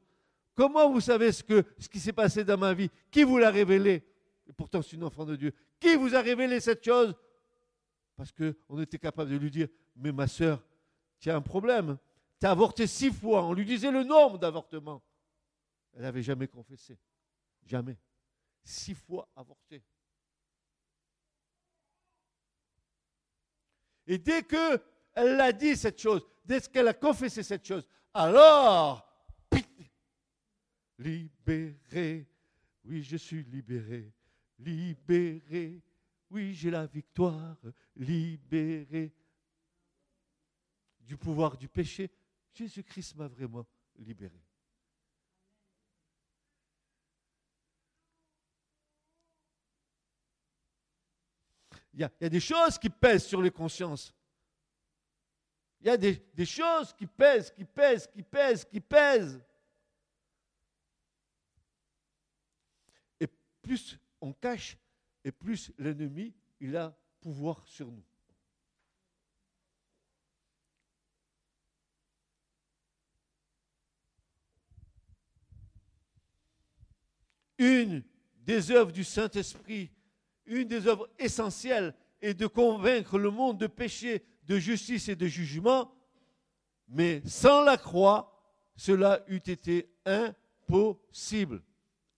Comment 0.55 0.91
vous 0.91 0.99
savez 0.99 1.31
ce, 1.31 1.41
qui 1.87 1.99
s'est 1.99 2.13
passé 2.13 2.43
dans 2.43 2.57
ma 2.57 2.73
vie? 2.73 2.89
Qui 3.09 3.23
vous 3.23 3.37
l'a 3.37 3.49
révélé? 3.49 4.03
Et 4.47 4.51
pourtant, 4.51 4.81
c'est 4.81 4.97
une 4.97 5.05
enfant 5.05 5.25
de 5.25 5.35
Dieu. 5.35 5.53
Qui 5.79 5.95
vous 5.95 6.13
a 6.15 6.21
révélé 6.21 6.59
cette 6.59 6.83
chose? 6.83 7.15
Parce 8.17 8.33
qu'on 8.33 8.81
était 8.81 8.97
capable 8.97 9.31
de 9.31 9.37
lui 9.37 9.49
dire, 9.49 9.69
mais 9.95 10.11
ma 10.11 10.27
soeur, 10.27 10.61
tu 11.19 11.29
as 11.29 11.35
un 11.37 11.41
problème. 11.41 11.97
Tu 12.41 12.45
as 12.45 12.51
avorté 12.51 12.87
six 12.87 13.11
fois. 13.11 13.45
On 13.45 13.53
lui 13.53 13.65
disait 13.65 13.91
le 13.91 14.03
nombre 14.03 14.37
d'avortements. 14.37 15.01
Elle 15.93 16.01
n'avait 16.01 16.23
jamais 16.23 16.47
confessé. 16.47 16.97
Jamais. 17.65 17.97
Six 18.61 18.95
fois 18.95 19.29
avorté. 19.35 19.81
Et 24.09 24.17
dès 24.17 24.41
qu'elle 24.41 24.81
a 25.15 25.51
dit 25.51 25.77
cette 25.77 26.01
chose, 26.01 26.25
dès 26.43 26.59
qu'elle 26.61 26.87
a 26.87 26.95
confessé 26.95 27.43
cette 27.43 27.63
chose, 27.63 27.87
alors, 28.11 29.07
libéré, 30.97 32.27
oui, 32.85 33.03
je 33.03 33.17
suis 33.17 33.43
libéré, 33.43 34.11
libéré, 34.57 35.79
oui, 36.31 36.55
j'ai 36.55 36.71
la 36.71 36.87
victoire, 36.87 37.55
libéré. 37.95 39.13
Du 41.01 41.15
pouvoir 41.15 41.55
du 41.55 41.67
péché. 41.67 42.11
Jésus-Christ 42.51 43.15
m'a 43.15 43.27
vraiment 43.27 43.65
libéré. 43.95 44.41
Il 51.93 52.01
y, 52.01 52.03
a, 52.03 52.29
des 52.29 52.39
choses 52.39 52.77
qui 52.77 52.89
pèsent 52.89 53.25
sur 53.25 53.41
les 53.41 53.51
consciences. 53.51 54.13
Il 55.81 55.87
y 55.87 55.89
a 55.89 55.97
des, 55.97 56.23
des, 56.33 56.45
choses 56.45 56.93
qui 56.93 57.07
pèsent, 57.07 57.51
qui 57.51 57.65
pèsent, 57.65 58.07
qui 58.07 58.21
pèsent, 58.21 58.65
qui 58.65 58.79
pèsent. 58.79 59.41
Et 63.19 63.27
plus 63.61 63.97
on 64.21 64.33
cache, 64.33 64.77
et 65.23 65.31
plus 65.31 65.71
l'ennemi, 65.77 66.33
il 66.59 66.75
a 66.75 66.95
pouvoir 67.21 67.65
sur 67.67 67.91
nous. 67.91 68.03
Une 77.57 78.03
des 78.37 78.71
œuvres 78.71 78.91
du 78.91 79.03
Saint-Esprit 79.03 79.91
une 80.49 80.67
des 80.67 80.87
œuvres 80.87 81.09
essentielles 81.17 81.93
est 82.21 82.33
de 82.33 82.47
convaincre 82.47 83.17
le 83.17 83.29
monde 83.29 83.57
de 83.57 83.67
péché, 83.67 84.23
de 84.45 84.57
justice 84.57 85.07
et 85.07 85.15
de 85.15 85.27
jugement, 85.27 85.91
mais 86.89 87.21
sans 87.25 87.63
la 87.63 87.77
croix, 87.77 88.35
cela 88.75 89.23
eût 89.27 89.37
été 89.37 89.89
impossible. 90.05 91.61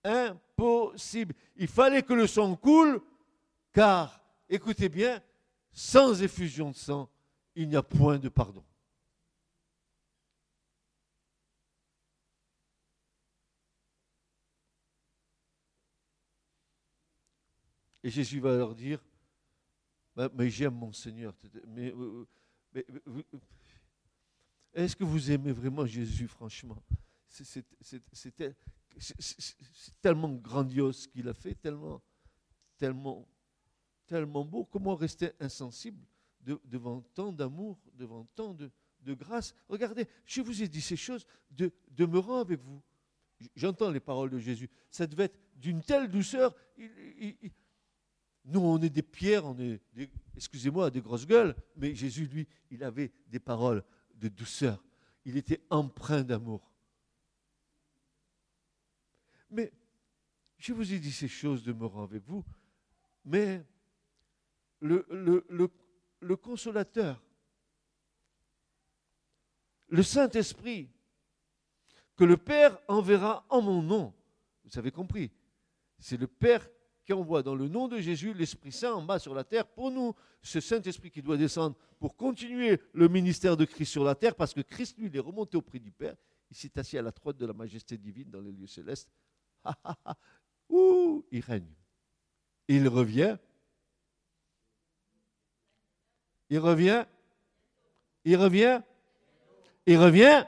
Impossible. 0.03 1.35
Il 1.57 1.67
fallait 1.67 2.03
que 2.03 2.13
le 2.13 2.25
sang 2.25 2.55
coule, 2.55 3.01
car, 3.73 4.21
écoutez 4.49 4.89
bien, 4.89 5.21
sans 5.71 6.23
effusion 6.23 6.71
de 6.71 6.75
sang, 6.75 7.09
il 7.55 7.67
n'y 7.67 7.75
a 7.75 7.83
point 7.83 8.17
de 8.17 8.29
pardon. 8.29 8.63
Et 18.03 18.09
Jésus 18.09 18.39
va 18.39 18.57
leur 18.57 18.73
dire, 18.73 19.03
mais 20.33 20.49
j'aime 20.49 20.75
mon 20.75 20.91
Seigneur. 20.91 21.33
Mais, 21.67 21.93
euh, 21.93 22.25
euh, 22.75 23.23
est-ce 24.73 24.95
que 24.95 25.03
vous 25.03 25.31
aimez 25.31 25.51
vraiment 25.51 25.85
Jésus, 25.85 26.27
franchement? 26.27 26.81
C'est 27.27 27.63
tellement 30.01 30.33
grandiose 30.33 31.03
ce 31.03 31.07
qu'il 31.07 31.27
a 31.29 31.33
fait, 31.33 31.55
tellement, 31.55 32.01
tellement, 32.77 33.27
tellement 34.05 34.43
beau. 34.43 34.65
Comment 34.65 34.95
rester 34.95 35.31
insensible 35.39 36.05
devant 36.65 37.01
tant 37.13 37.31
d'amour, 37.31 37.79
devant 37.93 38.25
tant 38.35 38.53
de, 38.53 38.69
grâce? 39.13 39.53
Regardez, 39.69 40.07
je 40.25 40.41
vous 40.41 40.61
ai 40.61 40.67
dit 40.67 40.81
ces 40.81 40.97
choses 40.97 41.25
de, 41.49 41.71
demeurant 41.89 42.39
avec 42.39 42.61
vous. 42.61 42.81
J'entends 43.55 43.89
les 43.89 43.99
paroles 43.99 44.29
de 44.29 44.39
Jésus. 44.39 44.69
Ça 44.89 45.07
devait 45.07 45.25
être 45.25 45.39
d'une 45.55 45.81
telle 45.81 46.09
douceur. 46.09 46.55
Nous, 48.45 48.59
on 48.59 48.81
est 48.81 48.89
des 48.89 49.03
pierres, 49.03 49.45
on 49.45 49.57
est, 49.59 49.79
excusez-moi, 50.35 50.89
des 50.89 51.01
grosses 51.01 51.27
gueules, 51.27 51.55
mais 51.75 51.93
Jésus, 51.93 52.25
lui, 52.25 52.47
il 52.71 52.83
avait 52.83 53.11
des 53.27 53.39
paroles 53.39 53.83
de 54.15 54.27
douceur. 54.29 54.83
Il 55.25 55.37
était 55.37 55.61
empreint 55.69 56.23
d'amour. 56.23 56.71
Mais 59.51 59.71
je 60.57 60.73
vous 60.73 60.93
ai 60.93 60.99
dit 60.99 61.11
ces 61.11 61.27
choses 61.27 61.63
de 61.63 61.71
demeurant 61.71 62.03
avec 62.03 62.23
vous, 62.23 62.43
mais 63.25 63.63
le, 64.79 65.05
le, 65.09 65.71
le 66.19 66.35
consolateur, 66.35 67.21
le 69.89 70.01
Saint-Esprit, 70.01 70.89
que 72.15 72.23
le 72.23 72.37
Père 72.37 72.79
enverra 72.87 73.45
en 73.49 73.61
mon 73.61 73.81
nom, 73.81 74.13
vous 74.63 74.79
avez 74.79 74.91
compris, 74.91 75.31
c'est 75.99 76.17
le 76.17 76.27
Père 76.27 76.67
qui 77.11 77.13
envoie 77.13 77.43
dans 77.43 77.55
le 77.55 77.67
nom 77.67 77.89
de 77.89 77.99
Jésus 77.99 78.33
l'Esprit 78.33 78.71
Saint 78.71 78.93
en 78.93 79.01
bas 79.01 79.19
sur 79.19 79.33
la 79.33 79.43
terre 79.43 79.67
pour 79.67 79.91
nous, 79.91 80.15
ce 80.41 80.61
Saint-Esprit 80.61 81.11
qui 81.11 81.21
doit 81.21 81.35
descendre 81.35 81.75
pour 81.99 82.15
continuer 82.15 82.79
le 82.93 83.09
ministère 83.09 83.57
de 83.57 83.65
Christ 83.65 83.91
sur 83.91 84.05
la 84.05 84.15
terre, 84.15 84.33
parce 84.33 84.53
que 84.53 84.61
Christ, 84.61 84.97
lui, 84.97 85.07
il 85.07 85.15
est 85.17 85.19
remonté 85.19 85.57
auprès 85.57 85.79
du 85.79 85.91
Père, 85.91 86.15
il 86.49 86.55
s'est 86.55 86.71
assis 86.79 86.97
à 86.97 87.01
la 87.01 87.11
droite 87.11 87.35
de 87.35 87.45
la 87.45 87.51
majesté 87.51 87.97
divine 87.97 88.29
dans 88.29 88.39
les 88.39 88.53
lieux 88.53 88.67
célestes. 88.67 89.09
Ouh, 90.69 91.25
il 91.31 91.41
règne. 91.41 91.67
Il 92.69 92.87
revient. 92.87 93.37
Il 96.49 96.59
revient. 96.59 97.05
Il 98.23 98.37
revient. 98.37 98.81
Il 99.85 99.97
revient. 99.97 100.45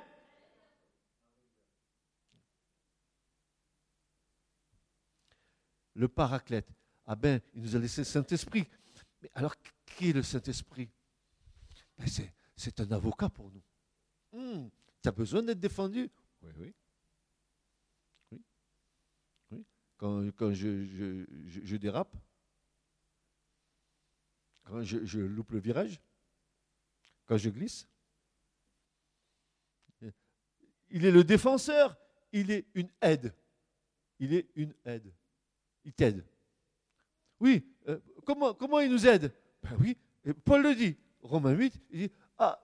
Le 5.96 6.08
paraclète. 6.08 6.68
Ah 7.06 7.16
ben, 7.16 7.42
il 7.54 7.62
nous 7.62 7.76
a 7.76 7.80
laissé 7.80 8.02
le 8.02 8.06
Saint-Esprit. 8.06 8.68
Mais 9.22 9.30
alors, 9.36 9.56
qui 9.86 10.10
est 10.10 10.14
le 10.14 10.24
Saint-Esprit? 10.24 10.90
Ben, 11.98 12.08
c'est, 12.56 12.80
un 12.80 12.92
avocat 12.92 13.30
pour 13.30 13.52
nous. 13.52 13.64
Hmm, 14.32 14.70
tu 15.02 15.10
as 15.10 15.12
besoin 15.12 15.44
d'être 15.44 15.60
défendu? 15.60 16.10
Oui, 16.42 16.52
oui. 16.58 16.74
oui. 19.52 19.66
Quand, 19.98 20.54
je, 20.54 21.26
je, 21.46 21.76
dérape, 21.78 22.16
quand 24.64 24.82
je, 24.82 25.20
loupe 25.20 25.52
le 25.52 25.60
virage, 25.60 26.02
quand 27.26 27.38
je 27.38 27.50
glisse, 27.50 27.88
il 30.90 31.06
est 31.06 31.12
le 31.12 31.24
défenseur, 31.24 31.98
il 32.32 32.52
est 32.52 32.68
une 32.74 32.92
aide. 33.02 33.34
Il 34.20 34.34
est 34.34 34.50
une 34.56 34.74
aide 34.86 35.12
il 35.84 35.94
t'aide. 35.94 36.25
Oui, 37.40 37.66
euh, 37.88 38.00
comment, 38.25 38.54
comment 38.54 38.80
il 38.80 38.90
nous 38.90 39.06
aide? 39.06 39.34
Ben 39.62 39.75
oui, 39.80 39.98
Paul 40.46 40.63
le 40.63 40.75
dit, 40.75 40.96
Romains 41.22 41.54
8, 41.54 41.82
il 41.92 42.00
dit, 42.00 42.12
ah, 42.38 42.60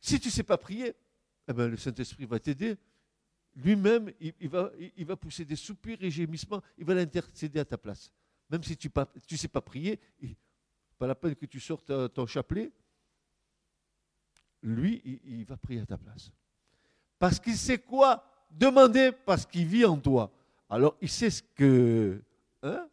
si 0.00 0.18
tu 0.18 0.28
ne 0.28 0.32
sais 0.32 0.42
pas 0.42 0.58
prier, 0.58 0.94
eh 1.48 1.52
ben, 1.52 1.68
le 1.68 1.76
Saint-Esprit 1.76 2.26
va 2.26 2.38
t'aider. 2.38 2.76
Lui-même, 3.54 4.10
il, 4.20 4.48
va, 4.48 4.70
il, 4.96 5.04
va 5.04 5.16
pousser 5.16 5.44
des 5.44 5.56
soupirs 5.56 5.98
et 6.00 6.10
gémissements, 6.10 6.62
il 6.78 6.84
va 6.84 6.94
l'intercéder 6.94 7.60
à 7.60 7.64
ta 7.64 7.76
place. 7.76 8.10
Même 8.48 8.62
si 8.62 8.76
tu 8.76 8.90
ne 8.96 9.36
sais 9.36 9.48
pas 9.48 9.60
prier, 9.60 10.00
pas 10.98 11.06
la 11.06 11.14
peine 11.14 11.34
que 11.34 11.46
tu 11.46 11.60
sortes 11.60 11.92
ton 12.14 12.26
chapelet. 12.26 12.72
Lui, 14.62 15.02
il, 15.24 15.44
va 15.44 15.56
prier 15.56 15.80
à 15.80 15.86
ta 15.86 15.98
place. 15.98 16.30
Parce 17.18 17.38
qu'il 17.40 17.56
sait 17.56 17.78
quoi 17.78 18.24
demander, 18.50 19.12
parce 19.12 19.44
qu'il 19.44 19.66
vit 19.66 19.84
en 19.84 19.98
toi. 19.98 20.32
Alors, 20.72 20.96
il 21.02 21.08
sait 21.10 21.28
ce 21.28 21.42
que. 21.42 22.24
Hein? 22.62 22.88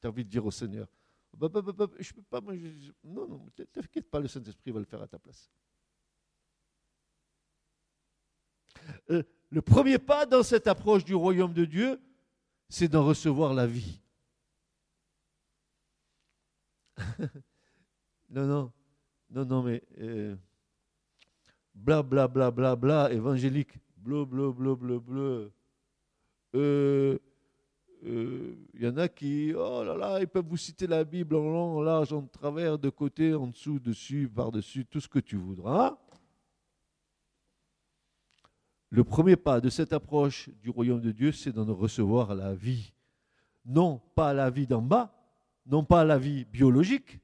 Tu 0.00 0.06
as 0.06 0.10
envie 0.10 0.24
de 0.24 0.30
dire 0.30 0.46
au 0.46 0.50
Seigneur 0.50 0.88
bah, 1.36 1.46
bah, 1.46 1.60
bah, 1.60 1.86
Je 1.98 2.14
peux 2.14 2.22
pas. 2.22 2.40
Moi, 2.40 2.54
non, 3.04 3.28
non, 3.28 3.46
t'inquiète 3.74 4.08
pas, 4.10 4.18
le 4.20 4.26
Saint-Esprit 4.26 4.70
va 4.70 4.78
le 4.78 4.86
faire 4.86 5.02
à 5.02 5.06
ta 5.06 5.18
place. 5.18 5.50
Euh, 9.10 9.22
le 9.50 9.60
premier 9.60 9.98
pas 9.98 10.24
dans 10.24 10.42
cette 10.42 10.66
approche 10.66 11.04
du 11.04 11.14
royaume 11.14 11.52
de 11.52 11.66
Dieu, 11.66 12.00
c'est 12.70 12.88
d'en 12.88 13.04
recevoir 13.04 13.52
la 13.52 13.66
vie. 13.66 14.00
non, 18.30 18.46
non, 18.46 18.72
non, 19.28 19.44
non, 19.44 19.62
mais 19.62 19.82
euh, 19.98 20.34
bla 21.74 22.02
bla 22.02 22.26
bla 22.28 22.50
bla 22.50 22.74
bla, 22.76 23.12
évangélique, 23.12 23.78
bleu, 23.98 24.24
bleu, 24.24 24.52
bleu, 24.52 24.74
bleu, 24.74 24.98
bleu. 24.98 25.52
Euh, 26.54 27.18
euh, 28.04 28.56
y 28.74 28.86
en 28.86 28.96
a 28.96 29.08
qui, 29.08 29.52
oh 29.56 29.82
là 29.84 29.96
là, 29.96 30.20
ils 30.20 30.28
peuvent 30.28 30.46
vous 30.46 30.56
citer 30.56 30.86
la 30.86 31.04
Bible 31.04 31.34
en 31.34 31.42
long, 31.42 31.78
en 31.78 31.82
large, 31.82 32.12
en 32.12 32.22
travers, 32.22 32.78
de 32.78 32.90
côté, 32.90 33.34
en 33.34 33.48
dessous, 33.48 33.78
dessus, 33.78 34.28
par-dessus, 34.28 34.86
tout 34.86 35.00
ce 35.00 35.08
que 35.08 35.18
tu 35.18 35.36
voudras. 35.36 35.98
Le 38.90 39.04
premier 39.04 39.36
pas 39.36 39.60
de 39.60 39.68
cette 39.68 39.92
approche 39.92 40.48
du 40.62 40.70
royaume 40.70 41.00
de 41.00 41.12
Dieu, 41.12 41.32
c'est 41.32 41.52
d'en 41.52 41.74
recevoir 41.74 42.34
la 42.34 42.54
vie. 42.54 42.92
Non 43.64 44.00
pas 44.14 44.32
la 44.32 44.48
vie 44.48 44.66
d'en 44.66 44.80
bas, 44.80 45.12
non 45.66 45.84
pas 45.84 46.04
la 46.04 46.18
vie 46.18 46.46
biologique, 46.46 47.20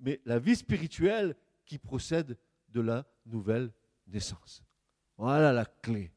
mais 0.00 0.20
la 0.24 0.40
vie 0.40 0.56
spirituelle 0.56 1.36
qui 1.64 1.78
procède 1.78 2.36
de 2.70 2.80
la 2.80 3.06
nouvelle 3.26 3.70
naissance. 4.08 4.64
Voilà 5.16 5.52
la 5.52 5.64
clé. 5.64 6.10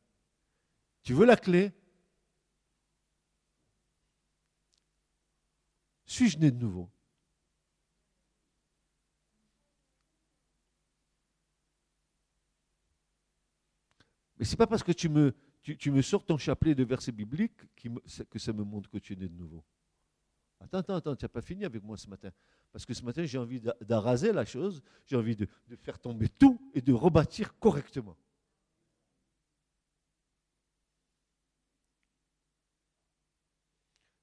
Tu 1.03 1.13
veux 1.13 1.25
la 1.25 1.37
clé? 1.37 1.71
Suis-je 6.07 6.39
né 6.39 6.49
de 6.49 6.57
nouveau? 6.57 6.89
Mais 14.37 14.45
ce 14.45 14.51
n'est 14.51 14.57
pas 14.57 14.67
parce 14.67 14.83
que 14.83 14.93
tu 14.93 15.09
me, 15.09 15.33
sors 16.01 16.25
ton 16.25 16.37
chapelet 16.37 16.75
de 16.75 16.83
versets 16.83 17.11
bibliques 17.11 17.59
que 18.29 18.39
ça 18.39 18.53
me 18.53 18.63
montre 18.63 18.89
que 18.89 18.97
tu 18.99 19.13
es 19.13 19.15
né 19.15 19.27
de 19.27 19.35
nouveau. 19.35 19.63
Attends, 20.59 20.79
attends, 20.79 20.95
attends, 20.95 21.15
tu 21.15 21.25
n'as 21.25 21.29
pas 21.29 21.41
fini 21.41 21.65
avec 21.65 21.83
moi 21.83 21.97
ce 21.97 22.07
matin. 22.07 22.31
Parce 22.71 22.85
que 22.85 22.93
ce 22.93 23.03
matin, 23.03 23.25
j'ai 23.25 23.37
envie 23.37 23.61
d'araser 23.81 24.31
la 24.31 24.45
chose, 24.45 24.81
j'ai 25.05 25.15
envie 25.15 25.35
de 25.35 25.47
faire 25.81 25.99
tomber 25.99 26.29
tout 26.29 26.59
et 26.73 26.81
de 26.81 26.93
rebâtir 26.93 27.57
correctement. 27.59 28.17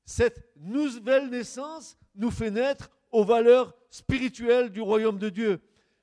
Cette 0.05 0.51
nouvelle 0.57 1.31
naissance 1.31 1.97
nous 2.15 2.31
fait 2.31 2.51
naître 2.51 2.91
aux 3.11 3.25
valeurs 3.25 3.75
spirituelles 3.91 4.71
du 4.71 4.81
royaume 4.81 5.19
de 5.19 5.31
Dieu. 5.31 5.61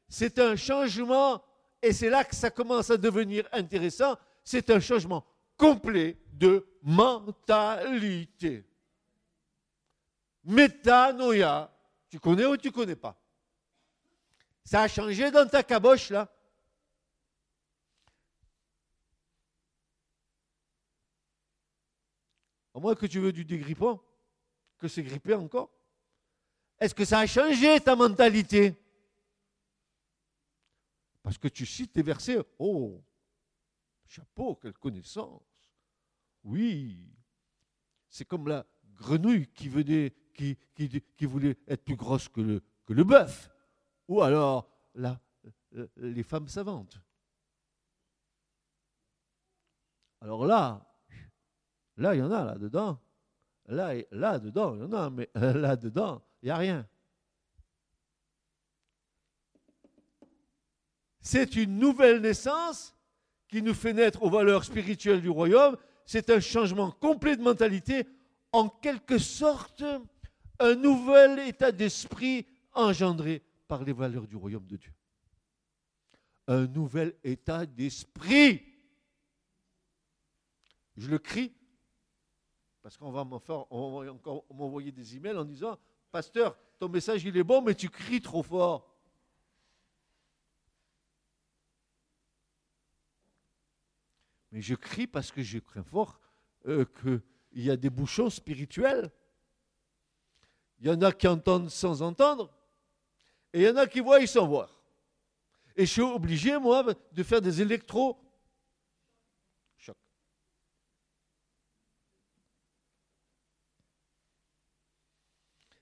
C'est 0.08 0.39
un 0.39 0.55
changement 0.55 1.43
et 1.81 1.93
c'est 1.93 2.10
là 2.10 2.24
que 2.24 2.36
ça 2.36 2.50
commence 2.50 2.89
à 2.89 2.98
devenir 2.98 3.48
intéressant, 3.51 4.17
c'est 4.43 4.70
un 4.70 4.79
changement 4.79 5.25
complet 5.58 6.17
de 6.34 6.65
mentalité. 6.81 8.65
Métanoïa, 10.43 11.72
tu 12.10 12.20
connais 12.20 12.46
ou 12.46 12.58
tu 12.58 12.72
connais 12.72 12.96
pas? 12.96 13.15
Ça 14.63 14.81
a 14.81 14.88
changé 14.88 15.31
dans 15.31 15.48
ta 15.48 15.63
caboche 15.63 16.10
là? 16.10 16.29
Moins 22.81 22.96
que 22.96 23.05
tu 23.05 23.20
veux 23.20 23.31
du 23.31 23.46
dégrippant, 23.46 24.03
que 24.77 24.87
c'est 24.87 25.03
grippé 25.03 25.33
encore? 25.33 25.72
Est-ce 26.79 26.96
que 26.96 27.05
ça 27.05 27.20
a 27.20 27.27
changé 27.27 27.79
ta 27.79 27.96
mentalité? 27.96 28.75
Parce 31.22 31.37
que 31.37 31.48
tu 31.48 31.65
cites 31.65 31.94
des 31.94 32.01
versets. 32.01 32.39
Oh, 32.57 33.03
chapeau, 34.07 34.55
quelle 34.55 34.74
connaissance. 34.74 35.44
Oui, 36.44 37.07
c'est 38.09 38.25
comme 38.25 38.48
la 38.48 38.65
grenouille 38.96 39.48
qui, 39.48 39.70
venait, 39.70 40.11
qui, 40.33 40.57
voulait 41.22 41.57
être 41.67 41.83
plus 41.83 41.96
grosse 41.96 42.27
que 42.27 42.41
le, 42.87 43.03
bœuf. 43.03 43.51
Ou 44.07 44.22
alors 44.22 44.67
les 45.98 46.24
femmes 46.24 46.48
savantes. 46.48 47.00
Alors 50.20 50.46
là, 50.46 50.90
là, 52.01 52.16
il 52.16 52.20
y 52.20 52.22
en 52.22 52.31
a 52.31 52.44
là-dedans. 52.44 53.00
Là, 53.68 53.94
là-dedans, 54.11 54.75
il 54.75 54.81
y 54.81 54.83
en 54.83 54.94
a, 54.94 55.09
mais 55.09 55.29
là-dedans, 55.35 56.22
il 56.42 56.46
n'y 56.48 56.51
a 56.51 56.57
rien. 56.57 56.87
C'est 61.22 61.55
une 61.55 61.77
nouvelle 61.77 62.20
naissance 62.20 62.96
qui 63.48 63.61
nous 63.61 63.75
fait 63.75 63.94
naître 63.94 64.24
aux 64.24 64.29
valeurs 64.29 64.64
spirituelles 64.64 65.22
du 65.22 65.29
royaume. 65.29 65.77
C'est 66.05 66.29
un 66.31 66.40
changement 66.40 66.92
complet 66.92 67.37
de 67.37 67.44
mentalité, 67.44 68.07
en 68.51 68.68
quelque 68.68 69.18
sorte 69.18 69.83
un 70.59 70.75
nouvel 70.75 71.40
état 71.48 71.72
d'esprit 71.72 72.46
engendré 72.74 73.44
par 73.68 73.83
les 73.83 73.94
valeurs 73.94 74.27
du 74.27 74.35
royaume 74.35 74.66
de 74.66 74.77
Dieu. 74.77 74.94
Un 76.48 76.68
nouvel 76.68 77.14
état 77.24 77.66
d'esprit. 77.66 78.64
Je 80.98 81.09
le 81.09 81.20
crie 81.20 81.53
parce 82.81 82.98
qu'on 82.98 83.11
va 83.11 83.24
m'envoyer 83.24 84.91
des 84.91 85.15
emails 85.15 85.37
en 85.37 85.46
disant 85.46 85.77
Pasteur, 86.11 86.57
ton 86.79 86.89
message 86.89 87.24
il 87.24 87.37
est 87.37 87.44
bon, 87.44 87.61
mais 87.61 87.75
tu 87.75 87.89
cries 87.89 88.22
trop 88.22 88.44
fort. 88.44 88.87
Mais 94.51 94.61
je 94.61 94.75
crie 94.75 95.07
parce 95.07 95.31
que 95.31 95.41
je 95.41 95.59
crains 95.59 95.83
fort 95.83 96.20
euh, 96.67 96.85
qu'il 97.01 97.63
y 97.63 97.72
a 97.72 97.77
des 97.77 97.89
bouchons 97.89 98.29
spirituels. 98.29 99.09
Il 100.79 100.87
y 100.87 100.89
en 100.89 101.01
a 101.01 101.11
qui 101.11 101.27
entendent 101.27 101.70
sans 101.70 102.01
entendre, 102.01 102.51
et 103.53 103.61
il 103.61 103.67
y 103.67 103.70
en 103.70 103.77
a 103.77 103.87
qui 103.87 104.00
voient 104.00 104.25
sans 104.25 104.48
voir. 104.48 104.81
Et 105.77 105.85
je 105.85 105.91
suis 105.91 106.01
obligé, 106.01 106.57
moi, 106.57 106.83
de 107.11 107.24
faire 107.24 107.41
des 107.41 107.61
électro 107.61 108.17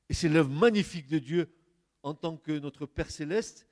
Et 0.09 0.13
c'est 0.13 0.29
l'œuvre 0.29 0.49
magnifique 0.49 1.07
de 1.07 1.19
Dieu 1.19 1.53
en 2.03 2.13
tant 2.13 2.35
que 2.37 2.57
notre 2.57 2.85
Père 2.85 3.11
céleste. 3.11 3.67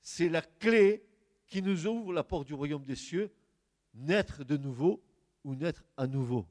C'est 0.00 0.28
la 0.28 0.42
clé 0.42 1.06
qui 1.46 1.62
nous 1.62 1.86
ouvre 1.86 2.12
la 2.12 2.24
porte 2.24 2.46
du 2.46 2.54
royaume 2.54 2.84
des 2.84 2.96
cieux, 2.96 3.30
naître 3.92 4.44
de 4.44 4.56
nouveau 4.56 5.02
ou 5.44 5.54
naître 5.54 5.84
à 5.96 6.06
nouveau. 6.06 6.46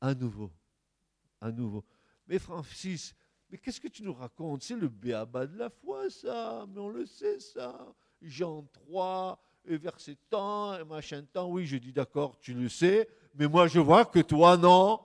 À 0.00 0.14
nouveau. 0.14 0.52
À 1.40 1.50
nouveau. 1.50 1.84
Mais 2.26 2.38
Francis, 2.38 3.14
mais 3.50 3.58
qu'est-ce 3.58 3.80
que 3.80 3.88
tu 3.88 4.04
nous 4.04 4.14
racontes? 4.14 4.62
C'est 4.62 4.76
le 4.76 4.88
béaba 4.88 5.46
de 5.46 5.58
la 5.58 5.70
foi, 5.70 6.08
ça. 6.08 6.66
Mais 6.68 6.80
on 6.80 6.88
le 6.88 7.06
sait, 7.06 7.40
ça. 7.40 7.92
Jean 8.22 8.62
3, 8.62 9.42
et 9.64 9.76
verset 9.76 10.16
tant, 10.28 10.78
et 10.78 10.84
machin 10.84 11.24
temps. 11.24 11.50
Oui, 11.50 11.66
je 11.66 11.76
dis 11.76 11.92
d'accord, 11.92 12.38
tu 12.38 12.54
le 12.54 12.68
sais. 12.68 13.08
Mais 13.34 13.48
moi, 13.48 13.66
je 13.66 13.80
vois 13.80 14.04
que 14.04 14.20
toi, 14.20 14.56
non. 14.56 15.00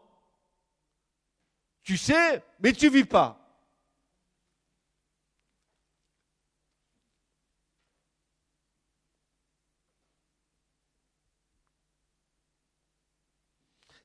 Tu 1.86 1.98
sais, 1.98 2.44
mais 2.60 2.74
tu 2.74 2.90
vis 2.90 3.06
pas. 3.06 3.40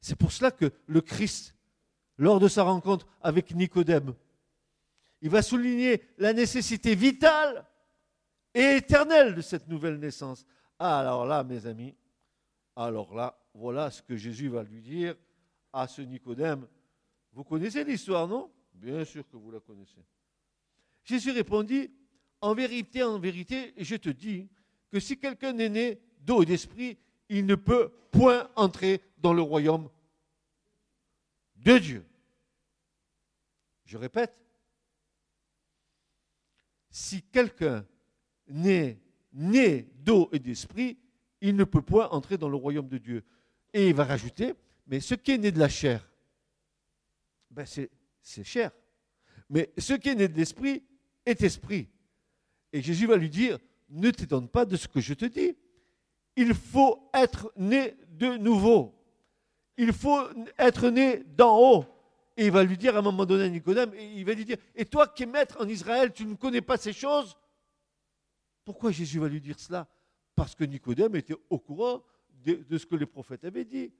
C'est 0.02 0.14
pour 0.14 0.30
cela 0.30 0.50
que 0.50 0.70
le 0.86 1.00
Christ, 1.00 1.56
lors 2.18 2.38
de 2.38 2.48
sa 2.48 2.64
rencontre 2.64 3.06
avec 3.22 3.54
Nicodème, 3.54 4.14
il 5.22 5.30
va 5.30 5.40
souligner 5.40 6.06
la 6.18 6.34
nécessité 6.34 6.94
vitale 6.94 7.64
et 8.52 8.76
éternelle 8.76 9.34
de 9.34 9.40
cette 9.40 9.68
nouvelle 9.68 9.98
naissance. 9.98 10.44
Ah, 10.78 11.00
alors 11.00 11.24
là, 11.24 11.44
mes 11.44 11.64
amis, 11.64 11.96
alors 12.76 13.14
là, 13.14 13.38
voilà 13.54 13.90
ce 13.90 14.02
que 14.02 14.16
Jésus 14.16 14.48
va 14.48 14.64
lui 14.64 14.82
dire 14.82 15.16
à 15.72 15.88
ce 15.88 16.02
Nicodème. 16.02 16.66
Vous 17.32 17.44
connaissez 17.44 17.84
l'histoire, 17.84 18.26
non? 18.26 18.50
Bien 18.72 19.04
sûr 19.04 19.28
que 19.28 19.36
vous 19.36 19.50
la 19.50 19.60
connaissez. 19.60 20.04
Jésus 21.04 21.30
répondit, 21.30 21.90
en 22.40 22.54
vérité, 22.54 23.02
en 23.02 23.18
vérité, 23.18 23.74
je 23.76 23.96
te 23.96 24.08
dis 24.08 24.48
que 24.90 24.98
si 25.00 25.18
quelqu'un 25.18 25.56
est 25.58 25.68
né 25.68 26.00
d'eau 26.20 26.42
et 26.42 26.46
d'esprit, 26.46 26.98
il 27.28 27.46
ne 27.46 27.54
peut 27.54 27.90
point 28.10 28.50
entrer 28.56 29.00
dans 29.18 29.32
le 29.32 29.42
royaume 29.42 29.88
de 31.56 31.78
Dieu. 31.78 32.06
Je 33.84 33.96
répète, 33.96 34.34
si 36.90 37.22
quelqu'un 37.22 37.86
n'est 38.48 39.00
né 39.32 39.88
d'eau 39.94 40.28
et 40.32 40.38
d'esprit, 40.38 40.98
il 41.40 41.54
ne 41.54 41.64
peut 41.64 41.82
point 41.82 42.08
entrer 42.08 42.36
dans 42.36 42.48
le 42.48 42.56
royaume 42.56 42.88
de 42.88 42.98
Dieu. 42.98 43.24
Et 43.72 43.88
il 43.88 43.94
va 43.94 44.04
rajouter, 44.04 44.54
mais 44.86 45.00
ce 45.00 45.14
qui 45.14 45.32
est 45.32 45.38
né 45.38 45.52
de 45.52 45.58
la 45.58 45.68
chair, 45.68 46.09
ben 47.50 47.66
c'est 47.66 48.44
chair. 48.44 48.70
Mais 49.48 49.72
ce 49.78 49.94
qui 49.94 50.10
est 50.10 50.14
né 50.14 50.28
de 50.28 50.36
l'esprit 50.36 50.82
est 51.26 51.42
esprit. 51.42 51.88
Et 52.72 52.82
Jésus 52.82 53.06
va 53.06 53.16
lui 53.16 53.30
dire, 53.30 53.58
ne 53.88 54.10
t'étonne 54.10 54.48
pas 54.48 54.64
de 54.64 54.76
ce 54.76 54.86
que 54.86 55.00
je 55.00 55.14
te 55.14 55.24
dis. 55.24 55.56
Il 56.36 56.54
faut 56.54 57.10
être 57.12 57.52
né 57.56 57.96
de 58.10 58.36
nouveau. 58.36 58.94
Il 59.76 59.92
faut 59.92 60.20
être 60.58 60.90
né 60.90 61.24
d'en 61.36 61.58
haut. 61.58 61.84
Et 62.36 62.46
il 62.46 62.52
va 62.52 62.62
lui 62.62 62.78
dire 62.78 62.96
à 62.96 63.00
un 63.00 63.02
moment 63.02 63.26
donné 63.26 63.44
à 63.44 63.48
Nicodème, 63.48 63.92
et 63.94 64.12
il 64.14 64.24
va 64.24 64.32
lui 64.32 64.44
dire, 64.44 64.56
et 64.74 64.84
toi 64.84 65.08
qui 65.08 65.24
es 65.24 65.26
maître 65.26 65.58
en 65.60 65.68
Israël, 65.68 66.12
tu 66.12 66.24
ne 66.24 66.34
connais 66.34 66.62
pas 66.62 66.76
ces 66.76 66.92
choses? 66.92 67.36
Pourquoi 68.64 68.92
Jésus 68.92 69.18
va 69.18 69.28
lui 69.28 69.40
dire 69.40 69.58
cela? 69.58 69.88
Parce 70.34 70.54
que 70.54 70.64
Nicodème 70.64 71.16
était 71.16 71.34
au 71.50 71.58
courant 71.58 72.02
de, 72.44 72.78
ce 72.78 72.86
que 72.86 72.94
les 72.94 73.06
prophètes 73.06 73.44
avaient 73.44 73.64
dit. 73.64 73.92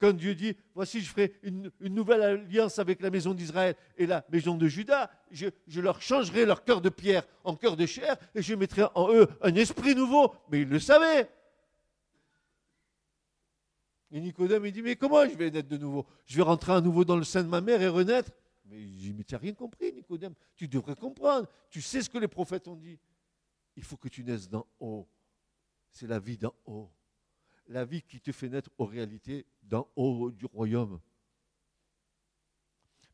Quand 0.00 0.14
Dieu 0.14 0.34
dit, 0.34 0.56
voici, 0.74 1.02
je 1.02 1.10
ferai 1.10 1.34
une, 1.42 1.70
nouvelle 1.80 2.22
alliance 2.22 2.78
avec 2.78 3.02
la 3.02 3.10
maison 3.10 3.34
d'Israël 3.34 3.76
et 3.98 4.06
la 4.06 4.24
maison 4.30 4.56
de 4.56 4.66
Judas, 4.66 5.10
je, 5.30 5.50
leur 5.78 6.00
changerai 6.00 6.46
leur 6.46 6.64
cœur 6.64 6.80
de 6.80 6.88
pierre 6.88 7.26
en 7.44 7.54
cœur 7.54 7.76
de 7.76 7.84
chair 7.84 8.16
et 8.34 8.40
je 8.40 8.54
mettrai 8.54 8.84
en 8.94 9.12
eux 9.12 9.28
un 9.42 9.54
esprit 9.54 9.94
nouveau. 9.94 10.34
Mais 10.50 10.62
il 10.62 10.68
le 10.70 10.80
savait. 10.80 11.28
Et 14.10 14.20
Nicodème, 14.20 14.64
il 14.64 14.72
dit, 14.72 14.80
mais 14.80 14.96
comment 14.96 15.28
je 15.28 15.36
vais 15.36 15.50
naître 15.50 15.68
de 15.68 15.76
nouveau? 15.76 16.06
Je 16.24 16.34
vais 16.36 16.42
rentrer 16.42 16.72
à 16.72 16.80
nouveau 16.80 17.04
dans 17.04 17.16
le 17.16 17.24
sein 17.24 17.42
de 17.42 17.48
ma 17.48 17.60
mère 17.60 17.82
et 17.82 17.88
renaître? 17.88 18.32
Mais 18.64 18.80
il 18.80 19.14
mais 19.14 19.24
tu 19.24 19.34
n'as 19.34 19.40
rien 19.40 19.52
compris, 19.52 19.92
Nicodème. 19.92 20.34
Tu 20.56 20.66
devrais 20.66 20.96
comprendre. 20.96 21.46
Tu 21.68 21.82
sais 21.82 22.00
ce 22.00 22.08
que 22.08 22.18
les 22.18 22.28
prophètes 22.28 22.66
ont 22.68 22.76
dit. 22.76 22.98
Il 23.76 23.82
faut 23.82 23.98
que 23.98 24.08
tu 24.08 24.24
naisses 24.24 24.48
d'en 24.48 24.66
haut. 24.80 25.06
C'est 25.92 26.06
la 26.06 26.18
vie 26.18 26.38
d'en 26.38 26.54
haut. 26.64 26.90
La 27.70 27.84
vie 27.84 28.02
qui 28.02 28.20
te 28.20 28.32
fait 28.32 28.48
naître 28.48 28.68
aux 28.78 28.84
réalités 28.84 29.46
d'en 29.62 29.88
haut 29.94 30.32
du 30.32 30.44
royaume. 30.44 31.00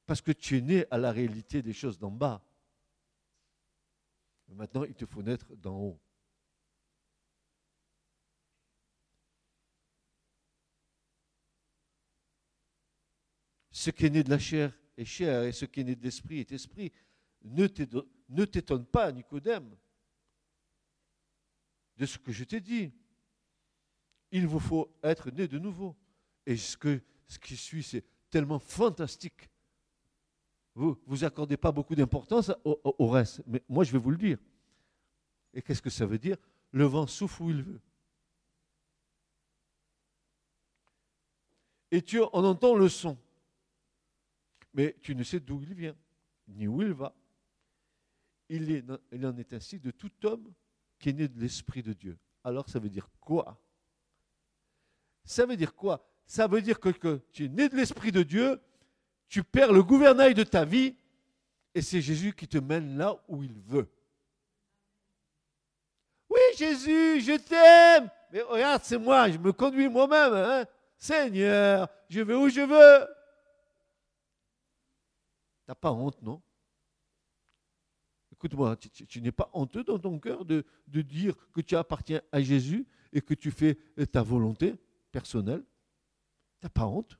Parce 0.06 0.22
que 0.22 0.32
tu 0.32 0.56
es 0.56 0.60
né 0.62 0.86
à 0.90 0.96
la 0.96 1.12
réalité 1.12 1.60
des 1.60 1.74
choses 1.74 1.98
d'en 1.98 2.10
bas. 2.10 2.42
Maintenant, 4.48 4.84
il 4.84 4.94
te 4.94 5.04
faut 5.04 5.22
naître 5.22 5.54
d'en 5.56 5.76
haut. 5.78 6.00
Ce 13.70 13.90
qui 13.90 14.06
est 14.06 14.10
né 14.10 14.22
de 14.22 14.30
la 14.30 14.38
chair 14.38 14.72
est 14.96 15.04
chair 15.04 15.42
et 15.42 15.52
ce 15.52 15.66
qui 15.66 15.80
est 15.80 15.84
né 15.84 15.94
de 15.94 16.02
l'esprit 16.02 16.38
est 16.38 16.52
esprit. 16.52 16.92
Ne 17.42 17.66
t'étonne 17.66 18.86
pas, 18.86 19.12
Nicodème, 19.12 19.76
de 21.98 22.06
ce 22.06 22.16
que 22.16 22.32
je 22.32 22.44
t'ai 22.44 22.60
dit. 22.62 22.94
Il 24.36 24.46
vous 24.46 24.60
faut 24.60 24.94
être 25.02 25.30
né 25.30 25.48
de 25.48 25.58
nouveau. 25.58 25.96
Et 26.44 26.58
ce, 26.58 26.76
que, 26.76 27.00
ce 27.26 27.38
qui 27.38 27.56
suit, 27.56 27.82
c'est 27.82 28.04
tellement 28.28 28.58
fantastique. 28.58 29.48
Vous 30.74 31.00
vous 31.06 31.24
accordez 31.24 31.56
pas 31.56 31.72
beaucoup 31.72 31.94
d'importance 31.94 32.52
au, 32.62 33.08
reste, 33.08 33.42
mais 33.46 33.62
moi 33.66 33.82
je 33.82 33.92
vais 33.92 33.98
vous 33.98 34.10
le 34.10 34.18
dire. 34.18 34.36
Et 35.54 35.62
qu'est-ce 35.62 35.80
que 35.80 35.88
ça 35.88 36.04
veut 36.04 36.18
dire? 36.18 36.36
Le 36.70 36.84
vent 36.84 37.06
souffle 37.06 37.44
où 37.44 37.48
il 37.48 37.62
veut. 37.62 37.80
Et 41.90 42.02
tu 42.02 42.20
en 42.20 42.44
entends 42.44 42.74
le 42.74 42.90
son 42.90 43.16
mais 44.74 44.94
tu 45.00 45.14
ne 45.14 45.22
sais 45.22 45.40
d'où 45.40 45.62
il 45.62 45.72
vient, 45.72 45.96
ni 46.48 46.68
où 46.68 46.82
il 46.82 46.92
va. 46.92 47.16
Il, 48.50 48.84
il 49.10 49.26
en 49.26 49.36
est 49.38 49.54
ainsi 49.54 49.80
de 49.80 49.90
tout 49.90 50.12
homme 50.26 50.52
qui 50.98 51.08
est 51.08 51.14
né 51.14 51.26
de 51.26 51.40
l'Esprit 51.40 51.82
de 51.82 51.94
Dieu. 51.94 52.18
Alors 52.44 52.68
ça 52.68 52.78
veut 52.78 52.90
dire 52.90 53.08
quoi? 53.18 53.58
Ça 55.26 55.44
veut 55.44 55.56
dire 55.56 55.74
quoi? 55.74 56.02
Ça 56.26 56.46
veut 56.46 56.62
dire 56.62 56.80
que, 56.80 57.20
tu 57.32 57.44
es 57.44 57.48
né 57.48 57.68
de 57.68 57.76
l'Esprit 57.76 58.12
de 58.12 58.22
Dieu, 58.22 58.58
tu 59.28 59.44
perds 59.44 59.72
le 59.72 59.82
gouvernail 59.82 60.32
de 60.32 60.42
ta 60.42 60.64
vie, 60.64 60.96
et 61.74 61.82
c'est 61.82 62.00
Jésus 62.00 62.32
qui 62.32 62.48
te 62.48 62.56
mène 62.56 62.96
là 62.96 63.20
où 63.28 63.42
il 63.42 63.52
veut. 63.66 63.88
Oui, 66.30 66.40
Jésus, 66.56 67.20
je 67.20 67.36
t'aime. 67.36 68.08
Mais 68.32 68.40
regarde, 68.40 68.82
c'est 68.82 68.98
moi, 68.98 69.30
je 69.30 69.36
me 69.36 69.52
conduis 69.52 69.88
moi-même. 69.88 70.32
Hein. 70.32 70.64
Seigneur, 70.96 71.88
je 72.08 72.22
vais 72.22 72.34
où 72.34 72.48
je 72.48 72.62
veux 72.62 73.06
n'as 75.68 75.74
pas 75.74 75.92
honte, 75.92 76.20
non? 76.22 76.40
Écoute-moi, 78.32 78.76
tu, 78.76 79.20
n'es 79.22 79.32
pas 79.32 79.48
honteux 79.52 79.82
dans 79.82 79.98
ton 79.98 80.18
cœur 80.18 80.44
de, 80.44 80.64
de, 80.88 81.00
dire 81.00 81.34
que 81.52 81.60
tu 81.60 81.74
appartiens 81.74 82.20
à 82.30 82.40
Jésus 82.42 82.86
et 83.12 83.22
que 83.22 83.34
tu 83.34 83.50
fais 83.50 83.76
ta 84.12 84.22
volonté? 84.22 84.74
Personnelle 85.16 85.64
Tu 86.60 86.66
n'as 86.66 86.68
pas 86.68 86.84
honte? 86.84 87.18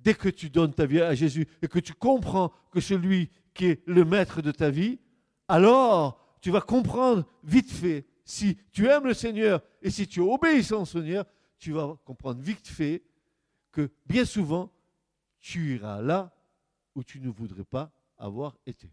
Dès 0.00 0.14
que 0.14 0.28
tu 0.28 0.50
donnes 0.50 0.74
ta 0.74 0.86
vie 0.86 1.00
à 1.00 1.14
Jésus 1.14 1.46
et 1.62 1.68
que 1.68 1.78
tu 1.78 1.94
comprends 1.94 2.52
que 2.72 2.80
celui 2.80 3.30
qui 3.54 3.66
est 3.66 3.86
le 3.86 4.04
maître 4.04 4.42
de 4.42 4.50
ta 4.50 4.70
vie, 4.70 4.98
alors 5.46 6.36
tu 6.40 6.50
vas 6.50 6.60
comprendre 6.60 7.24
vite 7.44 7.70
fait 7.70 8.08
si 8.24 8.58
tu 8.72 8.88
aimes 8.88 9.06
le 9.06 9.14
Seigneur 9.14 9.62
et 9.82 9.90
si 9.90 10.08
tu 10.08 10.18
es 10.18 10.28
obéissant 10.28 10.82
au 10.82 10.86
Seigneur, 10.86 11.26
tu 11.58 11.70
vas 11.70 11.96
comprendre 12.04 12.40
vite 12.40 12.66
fait 12.66 13.04
que 13.70 13.92
bien 14.06 14.24
souvent, 14.24 14.72
tu 15.38 15.76
iras 15.76 16.02
là 16.02 16.34
où 16.96 17.04
tu 17.04 17.20
ne 17.20 17.28
voudrais 17.28 17.64
pas 17.64 17.92
avoir 18.20 18.56
été. 18.66 18.92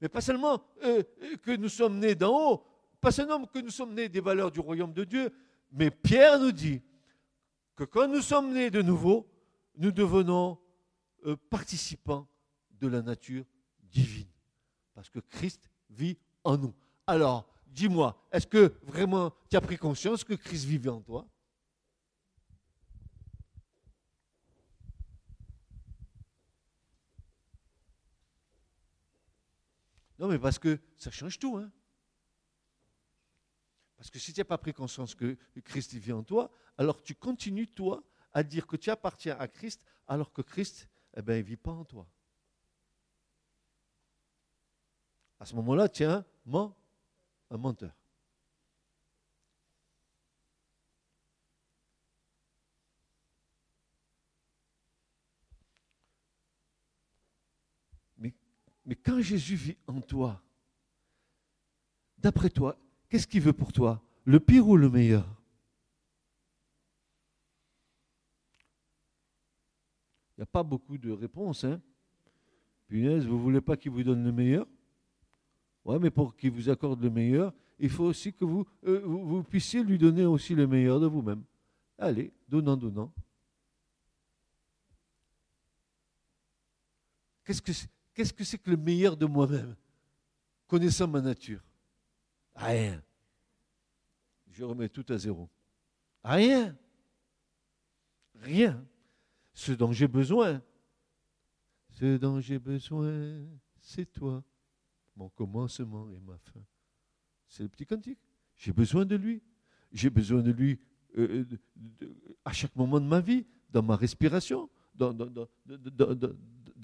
Mais 0.00 0.08
pas 0.08 0.20
seulement 0.20 0.62
euh, 0.84 1.02
que 1.42 1.56
nous 1.56 1.68
sommes 1.68 1.98
nés 1.98 2.14
d'en 2.14 2.52
haut, 2.52 2.64
pas 3.00 3.10
seulement 3.10 3.44
que 3.46 3.58
nous 3.58 3.70
sommes 3.70 3.94
nés 3.94 4.08
des 4.08 4.20
valeurs 4.20 4.52
du 4.52 4.60
royaume 4.60 4.92
de 4.92 5.02
Dieu, 5.04 5.32
mais 5.72 5.90
Pierre 5.90 6.38
nous 6.38 6.52
dit 6.52 6.80
que 7.74 7.84
quand 7.84 8.06
nous 8.06 8.22
sommes 8.22 8.52
nés 8.52 8.70
de 8.70 8.80
nouveau, 8.80 9.28
nous 9.76 9.90
devenons 9.90 10.58
euh, 11.26 11.36
participants 11.50 12.28
de 12.70 12.86
la 12.86 13.02
nature 13.02 13.44
divine. 13.82 14.28
Parce 14.94 15.10
que 15.10 15.18
Christ 15.18 15.68
vit 15.90 16.16
en 16.44 16.56
nous. 16.56 16.74
Alors, 17.06 17.48
dis-moi, 17.78 18.20
est-ce 18.32 18.46
que 18.46 18.74
vraiment 18.82 19.32
tu 19.48 19.56
as 19.56 19.60
pris 19.60 19.76
conscience 19.76 20.24
que 20.24 20.34
Christ 20.34 20.64
vivait 20.64 20.90
en 20.90 21.00
toi? 21.00 21.28
Non, 30.18 30.26
mais 30.26 30.40
parce 30.40 30.58
que 30.58 30.80
ça 30.96 31.12
change 31.12 31.38
tout. 31.38 31.56
Hein 31.56 31.70
parce 33.96 34.10
que 34.10 34.18
si 34.18 34.32
tu 34.32 34.40
n'as 34.40 34.44
pas 34.44 34.58
pris 34.58 34.72
conscience 34.72 35.14
que 35.14 35.36
Christ 35.64 35.94
vit 35.94 36.12
en 36.12 36.24
toi, 36.24 36.50
alors 36.76 37.02
tu 37.02 37.14
continues, 37.14 37.68
toi, 37.68 38.02
à 38.32 38.42
dire 38.42 38.66
que 38.66 38.76
tu 38.76 38.90
appartiens 38.90 39.36
à 39.38 39.46
Christ 39.46 39.84
alors 40.06 40.32
que 40.32 40.42
Christ, 40.42 40.88
eh 41.16 41.22
ben, 41.22 41.34
il 41.34 41.42
ne 41.42 41.48
vit 41.48 41.56
pas 41.56 41.72
en 41.72 41.84
toi. 41.84 42.08
À 45.38 45.46
ce 45.46 45.54
moment-là, 45.54 45.88
tu 45.88 46.02
es 46.02 46.08
un, 47.50 47.56
menteur. 47.56 47.94
Mais, 58.16 58.34
mais 58.84 58.96
quand 58.96 59.20
Jésus 59.20 59.56
vit 59.56 59.76
en 59.86 60.00
toi, 60.00 60.42
d'après 62.18 62.50
toi, 62.50 62.78
qu'est-ce 63.08 63.26
qu'il 63.26 63.40
veut 63.40 63.52
pour 63.52 63.72
toi? 63.72 64.02
Le 64.24 64.40
pire 64.40 64.68
ou 64.68 64.76
le 64.76 64.90
meilleur? 64.90 65.26
Il 70.36 70.42
n'y 70.42 70.44
a 70.44 70.46
pas 70.46 70.62
beaucoup 70.62 70.96
de 70.96 71.10
réponses. 71.10 71.64
Hein. 71.64 71.80
Punaise, 72.86 73.26
vous 73.26 73.36
ne 73.36 73.40
voulez 73.40 73.60
pas 73.60 73.76
qu'il 73.76 73.90
vous 73.90 74.04
donne 74.04 74.22
le 74.22 74.30
meilleur? 74.30 74.66
Ouais, 75.88 75.98
mais 75.98 76.10
pour 76.10 76.36
qu'il 76.36 76.50
vous 76.50 76.68
accorde 76.68 77.02
le 77.02 77.08
meilleur, 77.08 77.50
il 77.78 77.88
faut 77.88 78.04
aussi 78.04 78.34
que 78.34 78.44
vous, 78.44 78.66
euh, 78.84 79.42
puissiez 79.42 79.82
lui 79.82 79.96
donner 79.96 80.26
aussi 80.26 80.54
le 80.54 80.66
meilleur 80.66 81.00
de 81.00 81.06
vous-même. 81.06 81.42
Allez, 81.96 82.30
donnant, 82.46 82.76
donnant. 82.76 83.10
Qu'est-ce 87.42 87.62
qu'est-ce 88.12 88.34
que, 88.34 88.44
c'est 88.44 88.58
que 88.58 88.68
le 88.68 88.76
meilleur 88.76 89.16
de 89.16 89.24
moi-même 89.24 89.74
Connaissant 90.66 91.08
ma 91.08 91.22
nature? 91.22 91.64
Rien. 92.54 93.02
Je 94.50 94.64
remets 94.64 94.90
tout 94.90 95.06
à 95.08 95.16
zéro. 95.16 95.48
Rien. 96.22 96.76
Rien 98.34 98.86
ce 99.54 99.72
dont 99.72 99.92
j'ai 99.92 100.06
besoin. 100.06 100.60
Ce 101.88 102.18
dont 102.18 102.40
j'ai 102.40 102.58
besoin, 102.58 103.40
c'est 103.80 104.12
toi, 104.12 104.44
mon 105.18 105.28
commencement 105.28 106.08
et 106.10 106.20
ma 106.20 106.38
fin. 106.38 106.60
C'est 107.48 107.62
le 107.62 107.68
petit 107.68 107.84
cantique. 107.84 108.18
J'ai 108.56 108.72
besoin 108.72 109.04
de 109.04 109.16
lui. 109.16 109.42
J'ai 109.92 110.10
besoin 110.10 110.40
de 110.40 110.52
lui 110.52 110.78
euh, 111.16 111.44
à 112.44 112.52
chaque 112.52 112.74
moment 112.76 113.00
de 113.00 113.06
ma 113.06 113.20
vie, 113.20 113.44
dans 113.70 113.82
ma 113.82 113.96
respiration, 113.96 114.70
dans, 114.94 115.12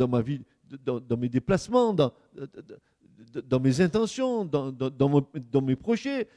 ma 0.08 0.22
vie, 0.22 0.42
dans, 0.84 1.16
mes 1.16 1.28
déplacements, 1.28 1.94
dans, 1.94 2.12
mes 3.60 3.80
intentions, 3.80 4.44
dans, 4.44 4.72
dans, 4.72 5.62
mes 5.62 5.76
projets, 5.76 6.28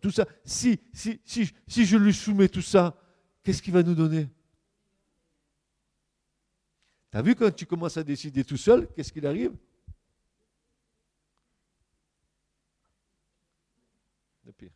tout 0.00 0.10
ça. 0.10 0.26
Si, 0.44 0.80
si, 0.92 1.84
je 1.84 1.96
lui 1.96 2.14
soumets 2.14 2.48
tout 2.48 2.62
ça, 2.62 2.96
qu'est-ce 3.42 3.62
qu'il 3.62 3.72
va 3.72 3.82
nous 3.82 3.94
donner? 3.94 4.28
Tu 7.10 7.18
as 7.18 7.22
vu 7.22 7.34
quand 7.34 7.54
tu 7.54 7.66
commences 7.66 7.96
à 7.96 8.04
décider 8.04 8.44
tout 8.44 8.56
seul, 8.56 8.88
qu'est-ce 8.94 9.12
qu'il 9.12 9.26
arrive 9.26 9.52
Le 14.44 14.52
pire. 14.52 14.70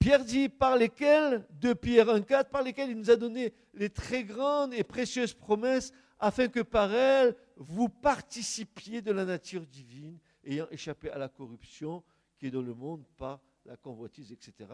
Pierre 0.00 0.24
dit 0.24 0.48
par 0.48 0.78
lesquels, 0.78 1.46
de 1.50 1.74
Pierre 1.74 2.06
1,4, 2.06 2.48
par 2.48 2.62
lesquels 2.62 2.90
il 2.90 2.96
nous 2.96 3.10
a 3.10 3.16
donné 3.16 3.52
les 3.74 3.90
très 3.90 4.24
grandes 4.24 4.72
et 4.72 4.82
précieuses 4.82 5.34
promesses, 5.34 5.92
afin 6.18 6.48
que 6.48 6.60
par 6.60 6.92
elles 6.92 7.36
vous 7.56 7.90
participiez 7.90 9.02
de 9.02 9.12
la 9.12 9.26
nature 9.26 9.66
divine, 9.66 10.18
ayant 10.42 10.66
échappé 10.70 11.10
à 11.10 11.18
la 11.18 11.28
corruption 11.28 12.02
qui 12.38 12.46
est 12.46 12.50
dans 12.50 12.62
le 12.62 12.72
monde 12.72 13.04
par 13.18 13.40
la 13.66 13.76
convoitise, 13.76 14.32
etc. 14.32 14.70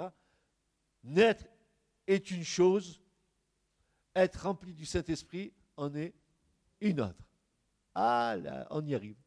Naître 1.02 1.44
est 2.06 2.30
une 2.30 2.44
chose, 2.44 3.00
être 4.14 4.44
rempli 4.44 4.74
du 4.74 4.86
Saint-Esprit 4.86 5.52
en 5.76 5.92
est 5.96 6.14
une 6.80 7.00
autre. 7.00 7.26
Ah 7.96 8.36
là, 8.40 8.68
on 8.70 8.86
y 8.86 8.94
arrive. 8.94 9.18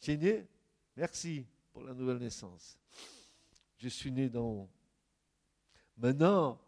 Tu 0.00 0.18
né 0.18 0.48
Merci 0.96 1.46
pour 1.72 1.84
la 1.84 1.94
nouvelle 1.94 2.18
naissance 2.18 2.78
je 3.84 3.90
suis 3.90 4.10
né 4.10 4.30
dans... 4.30 4.66
Maintenant, 5.98 6.58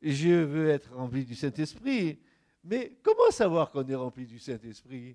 je 0.00 0.30
veux 0.30 0.70
être 0.70 0.94
rempli 0.94 1.24
du 1.24 1.34
Saint-Esprit. 1.34 2.18
Mais 2.62 2.98
comment 3.02 3.30
savoir 3.30 3.70
qu'on 3.70 3.86
est 3.86 3.94
rempli 3.94 4.26
du 4.26 4.38
Saint-Esprit? 4.38 5.14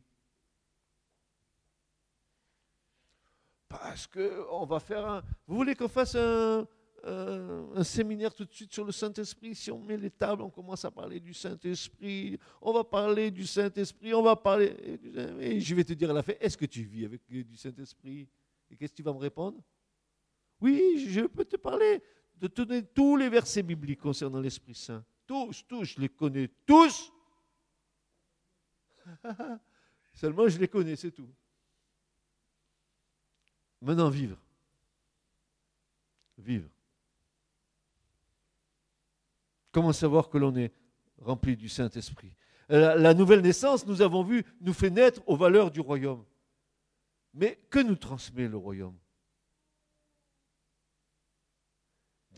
Parce 3.67 4.05
qu'on 4.05 4.65
va 4.65 4.79
faire 4.79 5.05
un... 5.07 5.23
Vous 5.47 5.55
voulez 5.55 5.73
qu'on 5.73 5.87
fasse 5.87 6.15
un, 6.15 6.67
un, 7.03 7.83
séminaire 7.83 8.35
tout 8.35 8.45
de 8.45 8.53
suite 8.53 8.71
sur 8.71 8.85
le 8.85 8.91
Saint-Esprit? 8.91 9.55
Si 9.55 9.71
on 9.71 9.79
met 9.79 9.97
les 9.97 10.11
tables, 10.11 10.43
on 10.43 10.51
commence 10.51 10.85
à 10.85 10.91
parler 10.91 11.19
du 11.19 11.33
Saint-Esprit. 11.33 12.37
On 12.61 12.71
va 12.71 12.83
parler 12.83 13.31
du 13.31 13.47
Saint-Esprit, 13.47 14.13
on 14.13 14.21
va 14.21 14.35
parler... 14.35 14.75
Et 15.39 15.59
je 15.59 15.73
vais 15.73 15.83
te 15.83 15.93
dire 15.93 16.11
à 16.11 16.13
la 16.13 16.21
fin, 16.21 16.33
est-ce 16.39 16.57
que 16.57 16.67
tu 16.67 16.83
vis 16.83 17.05
avec 17.05 17.21
du 17.27 17.57
Saint-Esprit? 17.57 18.27
Et 18.69 18.75
qu'est-ce 18.75 18.91
que 18.91 18.97
tu 18.97 19.03
vas 19.03 19.13
me 19.13 19.17
répondre? 19.17 19.59
Oui, 20.61 21.07
je 21.09 21.21
peux 21.21 21.45
te 21.45 21.55
parler, 21.55 22.01
de 22.35 22.47
tous 22.47 23.15
les 23.17 23.29
versets 23.29 23.63
bibliques 23.63 24.01
concernant 24.01 24.39
l'Esprit 24.39 24.75
Saint. 24.75 25.03
Tous, 25.25 25.63
tous, 25.67 25.83
je 25.85 25.99
les 25.99 26.09
connais 26.09 26.49
tous. 26.65 27.11
Seulement, 30.13 30.47
je 30.47 30.57
les 30.57 30.67
connais, 30.67 30.95
c'est 30.95 31.11
tout. 31.11 31.29
Maintenant, 33.81 34.09
vivre. 34.09 34.37
Vivre. 36.37 36.69
Comment 39.71 39.93
savoir 39.93 40.29
que 40.29 40.37
l'on 40.37 40.55
est 40.55 40.73
rempli 41.17 41.55
du 41.55 41.69
Saint-Esprit? 41.69 42.33
La, 42.69 43.13
nouvelle 43.13 43.41
naissance, 43.41 43.85
nous 43.85 44.01
avons 44.01 44.23
vu, 44.23 44.45
nous 44.61 44.73
fait 44.73 44.89
naître 44.89 45.21
aux 45.25 45.35
valeurs 45.35 45.71
du 45.71 45.79
royaume. 45.79 46.23
Mais 47.33 47.57
que 47.69 47.79
nous 47.79 47.95
transmet 47.95 48.47
le 48.47 48.57
royaume? 48.57 48.97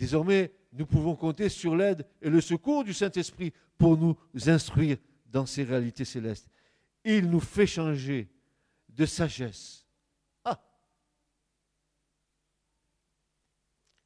Désormais, 0.01 0.51
nous 0.73 0.87
pouvons 0.87 1.15
compter 1.15 1.47
sur 1.47 1.75
l'aide 1.75 2.07
et 2.23 2.29
le 2.31 2.41
secours 2.41 2.83
du 2.83 2.91
Saint-Esprit 2.91 3.53
pour 3.77 3.95
nous 3.95 4.17
instruire 4.47 4.97
dans 5.27 5.45
ces 5.45 5.63
réalités 5.63 6.05
célestes. 6.05 6.49
Il 7.05 7.29
nous 7.29 7.39
fait 7.39 7.67
changer 7.67 8.27
de 8.89 9.05
sagesse. 9.05 9.85
Ah 10.43 10.59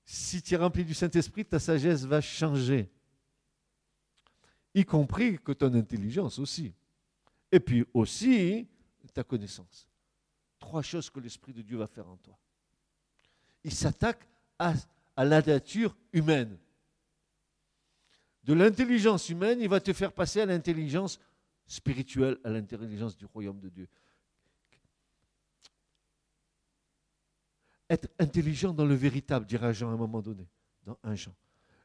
Si 0.04 0.42
tu 0.42 0.54
es 0.54 0.58
rempli 0.58 0.84
du 0.84 0.94
Saint-Esprit, 0.94 1.46
ta 1.46 1.60
sagesse 1.60 2.04
va 2.04 2.20
changer. 2.20 2.92
Y 4.74 4.84
compris 4.84 5.40
que 5.40 5.54
ton 5.54 5.74
intelligence 5.76 6.40
aussi. 6.40 6.74
Et 7.54 7.62
puis 7.62 7.86
aussi 7.94 8.68
ta 9.14 9.24
connaissance. 9.24 9.88
Trois 10.60 10.82
choses 10.82 11.10
que 11.10 11.22
l'Esprit 11.22 11.54
de 11.54 11.62
Dieu 11.62 11.78
va 11.78 11.88
faire 11.88 12.10
en 12.10 12.18
toi. 12.18 12.38
Il 13.64 13.74
s'attaque 13.74 14.28
à 14.60 14.74
à 15.16 15.26
la 15.26 15.42
nature 15.42 15.96
humaine. 16.14 16.58
De 18.44 18.54
l'intelligence 18.54 19.30
humaine, 19.30 19.60
il 19.60 19.70
va 19.70 19.80
te 19.80 19.92
faire 19.94 20.14
passer 20.14 20.42
à 20.42 20.46
l'intelligence 20.46 21.20
spirituelle, 21.66 22.38
à 22.44 22.50
l'intelligence 22.50 23.18
du 23.18 23.26
royaume 23.26 23.60
de 23.60 23.70
Dieu. 23.70 23.88
Être 27.90 28.08
intelligent 28.20 28.74
dans 28.74 28.86
le 28.86 28.96
véritable, 28.96 29.46
dira 29.46 29.72
Jean 29.72 29.90
à 29.90 29.94
un 29.94 29.98
moment 29.98 30.22
donné, 30.22 30.48
dans 30.84 30.98
un 31.04 31.16
Jean. 31.16 31.34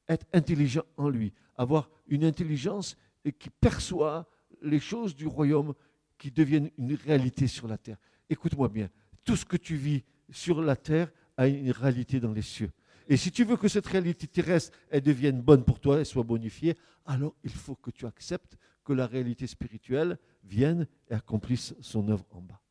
Être 0.09 0.27
intelligent 0.33 0.85
en 0.97 1.09
lui, 1.09 1.33
avoir 1.57 1.91
une 2.09 2.25
intelligence 2.25 2.97
qui 3.39 3.51
perçoit 3.51 4.29
les 4.63 4.81
choses 4.81 5.15
du 5.15 5.27
royaume 5.27 5.75
qui 6.19 6.31
deviennent 6.31 6.71
une 6.77 6.95
réalité 6.95 7.47
sur 7.47 7.69
la 7.69 7.79
terre. 7.79 7.99
Écoute-moi 8.29 8.69
bien, 8.69 8.91
tout 9.25 9.37
ce 9.37 9.45
que 9.45 9.57
tu 9.57 9.77
vis 9.77 10.03
sur 10.31 10.61
la 10.61 10.77
terre 10.77 11.11
a 11.37 11.47
une 11.47 11.71
réalité 11.71 12.21
dans 12.21 12.33
les 12.33 12.43
cieux. 12.43 12.71
Et 13.11 13.17
si 13.17 13.33
tu 13.33 13.43
veux 13.43 13.57
que 13.57 13.67
cette 13.67 13.89
réalité 13.89 14.29
terrestre 14.29 14.71
devienne 14.93 15.43
bonne 15.43 15.65
pour 15.65 15.81
toi 15.81 16.01
et 16.01 16.05
soit 16.05 16.23
bonifiée, 16.23 16.77
alors 17.05 17.35
il 17.43 17.51
faut 17.51 17.75
que 17.75 17.91
tu 17.91 18.07
acceptes 18.07 18.57
que 18.85 18.93
la 18.93 19.09
réalité 19.09 19.49
spirituelle 19.49 20.17
vienne 20.45 20.87
et 21.11 21.15
accomplisse 21.15 21.75
son 21.81 22.09
œuvre 22.09 22.25
en 22.31 22.41
bas. 22.41 22.63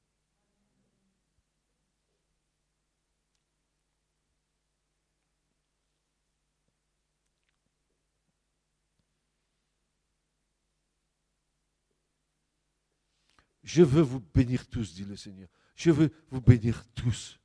Je 13.62 13.84
veux 13.84 14.02
vous 14.02 14.22
bénir 14.22 14.68
tous, 14.68 14.94
dit 14.94 15.04
le 15.04 15.18
Seigneur. 15.18 15.50
Je 15.76 15.92
veux 15.92 16.14
vous 16.32 16.40
bénir 16.40 16.86
tous. 16.96 17.42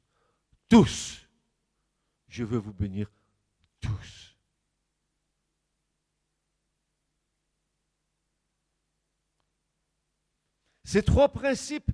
Tous 0.68 1.23
je 2.34 2.42
veux 2.42 2.58
vous 2.58 2.72
bénir 2.72 3.08
tous. 3.80 4.36
Ces 10.82 11.04
trois 11.04 11.28
principes 11.28 11.92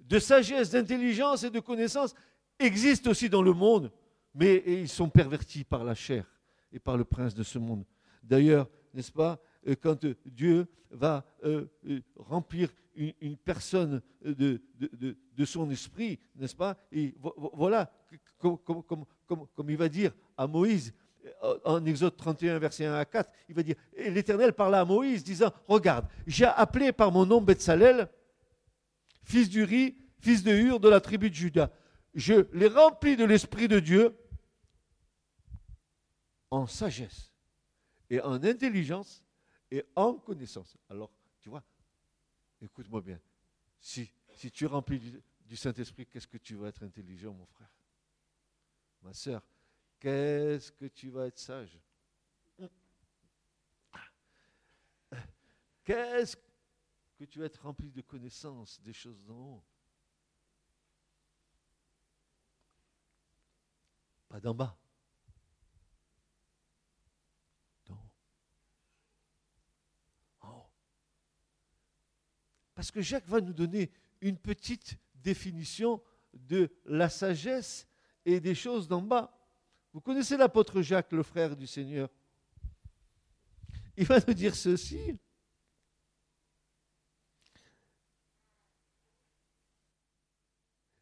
de 0.00 0.18
sagesse, 0.18 0.70
d'intelligence 0.70 1.44
et 1.44 1.50
de 1.50 1.60
connaissance 1.60 2.16
existent 2.58 3.10
aussi 3.10 3.28
dans 3.28 3.42
le 3.42 3.52
monde, 3.52 3.92
mais 4.34 4.64
ils 4.66 4.88
sont 4.88 5.08
pervertis 5.08 5.62
par 5.62 5.84
la 5.84 5.94
chair 5.94 6.26
et 6.72 6.80
par 6.80 6.96
le 6.96 7.04
prince 7.04 7.34
de 7.34 7.44
ce 7.44 7.60
monde. 7.60 7.84
D'ailleurs, 8.24 8.68
n'est-ce 8.92 9.12
pas, 9.12 9.40
quand 9.74 10.06
Dieu 10.24 10.66
va 10.90 11.24
euh, 11.44 11.66
euh, 11.88 12.00
remplir 12.16 12.70
une, 12.94 13.36
personne 13.36 14.00
de, 14.24 14.62
de, 14.78 15.44
son 15.44 15.70
esprit, 15.70 16.18
n'est-ce 16.36 16.56
pas? 16.56 16.78
Et 16.90 17.14
voilà, 17.52 17.92
comme, 18.38 18.58
comme, 18.58 19.70
il 19.70 19.76
va 19.76 19.90
dire 19.90 20.12
à 20.34 20.46
Moïse, 20.46 20.94
en 21.64 21.84
Exode 21.84 22.16
31, 22.16 22.58
verset 22.58 22.86
1 22.86 22.94
à 22.94 23.04
4, 23.04 23.30
il 23.50 23.54
va 23.54 23.62
dire, 23.62 23.76
l'Éternel 23.98 24.54
parla 24.54 24.80
à 24.80 24.84
Moïse, 24.86 25.22
disant, 25.22 25.52
regarde, 25.68 26.06
j'ai 26.26 26.46
appelé 26.46 26.90
par 26.92 27.12
mon 27.12 27.26
nom 27.26 27.42
Betsalel, 27.42 28.08
fils 29.24 29.50
d'Uri, 29.50 29.96
fils 30.20 30.42
de 30.42 30.52
Hur, 30.52 30.80
de 30.80 30.88
la 30.88 31.00
tribu 31.00 31.28
de 31.28 31.34
Juda. 31.34 31.70
Je 32.14 32.46
l'ai 32.54 32.68
rempli 32.68 33.16
de 33.16 33.24
l'Esprit 33.24 33.68
de 33.68 33.78
Dieu 33.78 34.16
en 36.50 36.66
sagesse 36.66 37.32
et 38.08 38.20
en 38.22 38.42
intelligence 38.42 39.25
et 39.70 39.84
en 39.94 40.14
connaissance. 40.14 40.76
Alors, 40.88 41.10
tu 41.40 41.48
vois, 41.48 41.64
écoute-moi 42.60 43.00
bien, 43.00 43.20
si, 43.80 44.10
si 44.34 44.50
tu 44.50 44.64
es 44.64 44.66
rempli 44.66 44.98
du, 45.44 45.56
Saint-Esprit, 45.56 46.06
qu'est-ce 46.06 46.26
que 46.26 46.38
tu 46.38 46.56
vas 46.56 46.68
être 46.68 46.82
intelligent, 46.82 47.32
mon 47.32 47.46
frère? 47.46 47.70
Ma 49.02 49.12
soeur, 49.12 49.42
qu'est-ce 50.00 50.72
que 50.72 50.86
tu 50.86 51.10
vas 51.10 51.26
être 51.26 51.38
sage? 51.38 51.78
Qu'est-ce 55.84 56.36
que 57.16 57.24
tu 57.24 57.38
vas 57.38 57.46
être 57.46 57.62
rempli 57.62 57.92
de 57.92 58.02
connaissances 58.02 58.80
des 58.80 58.92
choses 58.92 59.22
d'en 59.24 59.36
haut? 59.36 59.64
Pas 64.28 64.40
d'en 64.40 64.52
bas. 64.52 64.76
D'en 67.86 67.94
haut. 67.94 68.10
En 70.40 70.50
haut. 70.50 70.70
Parce 72.76 72.90
que 72.90 73.00
Jacques 73.00 73.26
va 73.26 73.40
nous 73.40 73.54
donner 73.54 73.90
une 74.20 74.36
petite 74.36 74.98
définition 75.14 76.00
de 76.34 76.70
la 76.84 77.08
sagesse 77.08 77.88
et 78.24 78.38
des 78.38 78.54
choses 78.54 78.86
d'en 78.86 79.00
bas. 79.00 79.32
Vous 79.94 80.00
connaissez 80.02 80.36
l'apôtre 80.36 80.82
Jacques, 80.82 81.12
le 81.12 81.22
frère 81.22 81.56
du 81.56 81.66
Seigneur? 81.66 82.10
Il 83.96 84.04
va 84.04 84.18
nous 84.28 84.34
dire 84.34 84.54
ceci. 84.54 85.18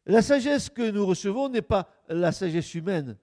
La 0.05 0.21
sagesse 0.21 0.69
que 0.69 0.89
nous 0.91 1.05
recevons 1.05 1.49
n'est 1.49 1.61
pas 1.61 1.89
la 2.07 2.31
sagesse 2.31 2.73
humaine, 2.73 3.17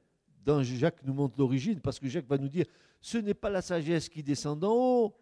dont 0.45 0.63
Jacques 0.63 1.03
nous 1.05 1.15
montre 1.15 1.39
l'origine, 1.39 1.81
parce 1.81 1.99
que 1.99 2.09
Jacques 2.09 2.27
va 2.27 2.37
nous 2.37 2.49
dire, 2.49 2.67
ce 3.01 3.17
n'est 3.17 3.35
pas 3.35 3.49
la 3.49 3.63
sagesse 3.63 4.11
qui 4.11 4.23
descend 4.23 4.61
d'en 4.61 4.75
haut, 4.75 5.17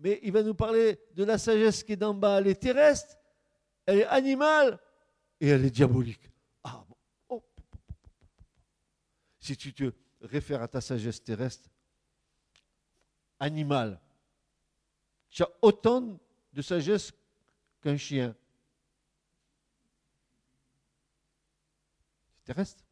mais 0.00 0.18
il 0.22 0.32
va 0.32 0.42
nous 0.42 0.54
parler 0.54 0.98
de 1.14 1.24
la 1.24 1.36
sagesse 1.36 1.84
qui 1.84 1.92
est 1.92 1.96
d'en 1.96 2.14
bas, 2.14 2.38
elle 2.38 2.48
est 2.48 2.60
terrestre, 2.60 3.16
elle 3.84 3.98
est 3.98 4.06
animale 4.06 4.78
et 5.38 5.48
elle 5.48 5.64
est 5.64 5.70
diabolique. 5.70 6.30
Ah, 6.64 6.84
oh. 7.28 7.44
Si 9.38 9.56
tu 9.56 9.74
te 9.74 9.92
réfères 10.22 10.62
à 10.62 10.68
ta 10.68 10.80
sagesse 10.80 11.22
terrestre, 11.22 11.68
animale, 13.38 14.00
tu 15.28 15.42
as 15.42 15.50
autant 15.60 16.18
de 16.52 16.62
sagesse 16.62 17.12
qu'un 17.82 17.98
chien. 17.98 18.34
C'est 22.32 22.44
terrestre. 22.44 22.84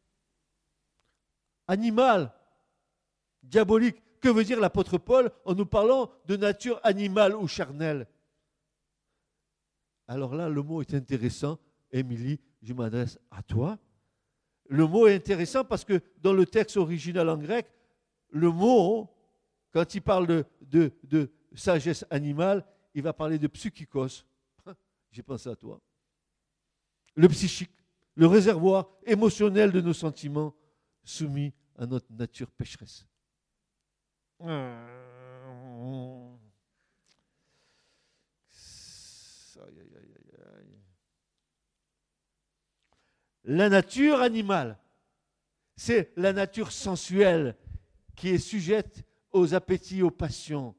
Animal, 1.67 2.31
diabolique. 3.41 4.01
Que 4.21 4.29
veut 4.29 4.43
dire 4.43 4.59
l'apôtre 4.59 4.97
Paul 4.97 5.31
en 5.45 5.55
nous 5.55 5.65
parlant 5.65 6.11
de 6.25 6.35
nature 6.35 6.79
animale 6.83 7.35
ou 7.35 7.47
charnelle? 7.47 8.07
Alors 10.07 10.35
là, 10.35 10.49
le 10.49 10.61
mot 10.61 10.81
est 10.81 10.93
intéressant. 10.93 11.59
Émilie, 11.91 12.39
je 12.61 12.73
m'adresse 12.73 13.17
à 13.31 13.41
toi. 13.43 13.77
Le 14.67 14.85
mot 14.85 15.07
est 15.07 15.15
intéressant 15.15 15.63
parce 15.63 15.85
que 15.85 16.01
dans 16.21 16.33
le 16.33 16.45
texte 16.45 16.77
original 16.77 17.29
en 17.29 17.37
grec, 17.37 17.67
le 18.29 18.51
mot, 18.51 19.09
quand 19.71 19.95
il 19.95 20.01
parle 20.01 20.45
de, 20.61 21.31
sagesse 21.55 22.05
animale, 22.09 22.65
il 22.93 23.01
va 23.01 23.13
parler 23.13 23.39
de 23.39 23.47
psychikos. 23.47 24.25
J'ai 25.11 25.23
pensé 25.23 25.49
à 25.49 25.55
toi. 25.55 25.81
Le 27.15 27.27
psychique, 27.29 27.71
le 28.15 28.27
réservoir 28.27 28.89
émotionnel 29.05 29.71
de 29.71 29.81
nos 29.81 29.93
sentiments 29.93 30.53
soumis 31.03 31.53
à 31.75 31.85
notre 31.85 32.11
nature 32.13 32.51
pécheresse. 32.51 33.08
La 43.43 43.67
nature 43.67 44.21
animale, 44.21 44.77
c'est 45.75 46.11
la 46.15 46.33
nature 46.33 46.71
sensuelle 46.71 47.55
qui 48.15 48.29
est 48.29 48.37
sujette 48.37 49.03
aux 49.31 49.53
appétits, 49.53 50.03
aux 50.03 50.11
passions. 50.11 50.75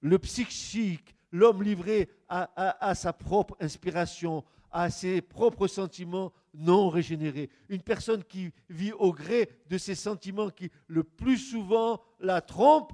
Le 0.00 0.18
psychique, 0.18 1.14
l'homme 1.32 1.62
livré 1.62 2.08
à, 2.28 2.88
à, 2.88 2.94
sa 2.94 3.12
propre 3.12 3.56
inspiration, 3.60 4.44
à 4.74 4.90
ses 4.90 5.22
propres 5.22 5.68
sentiments 5.68 6.32
non 6.52 6.88
régénérés. 6.88 7.48
Une 7.68 7.80
personne 7.80 8.24
qui 8.24 8.52
vit 8.68 8.92
au 8.92 9.12
gré 9.12 9.48
de 9.68 9.78
ses 9.78 9.94
sentiments 9.94 10.50
qui 10.50 10.68
le 10.88 11.04
plus 11.04 11.38
souvent 11.38 12.02
la 12.18 12.40
trompent, 12.40 12.92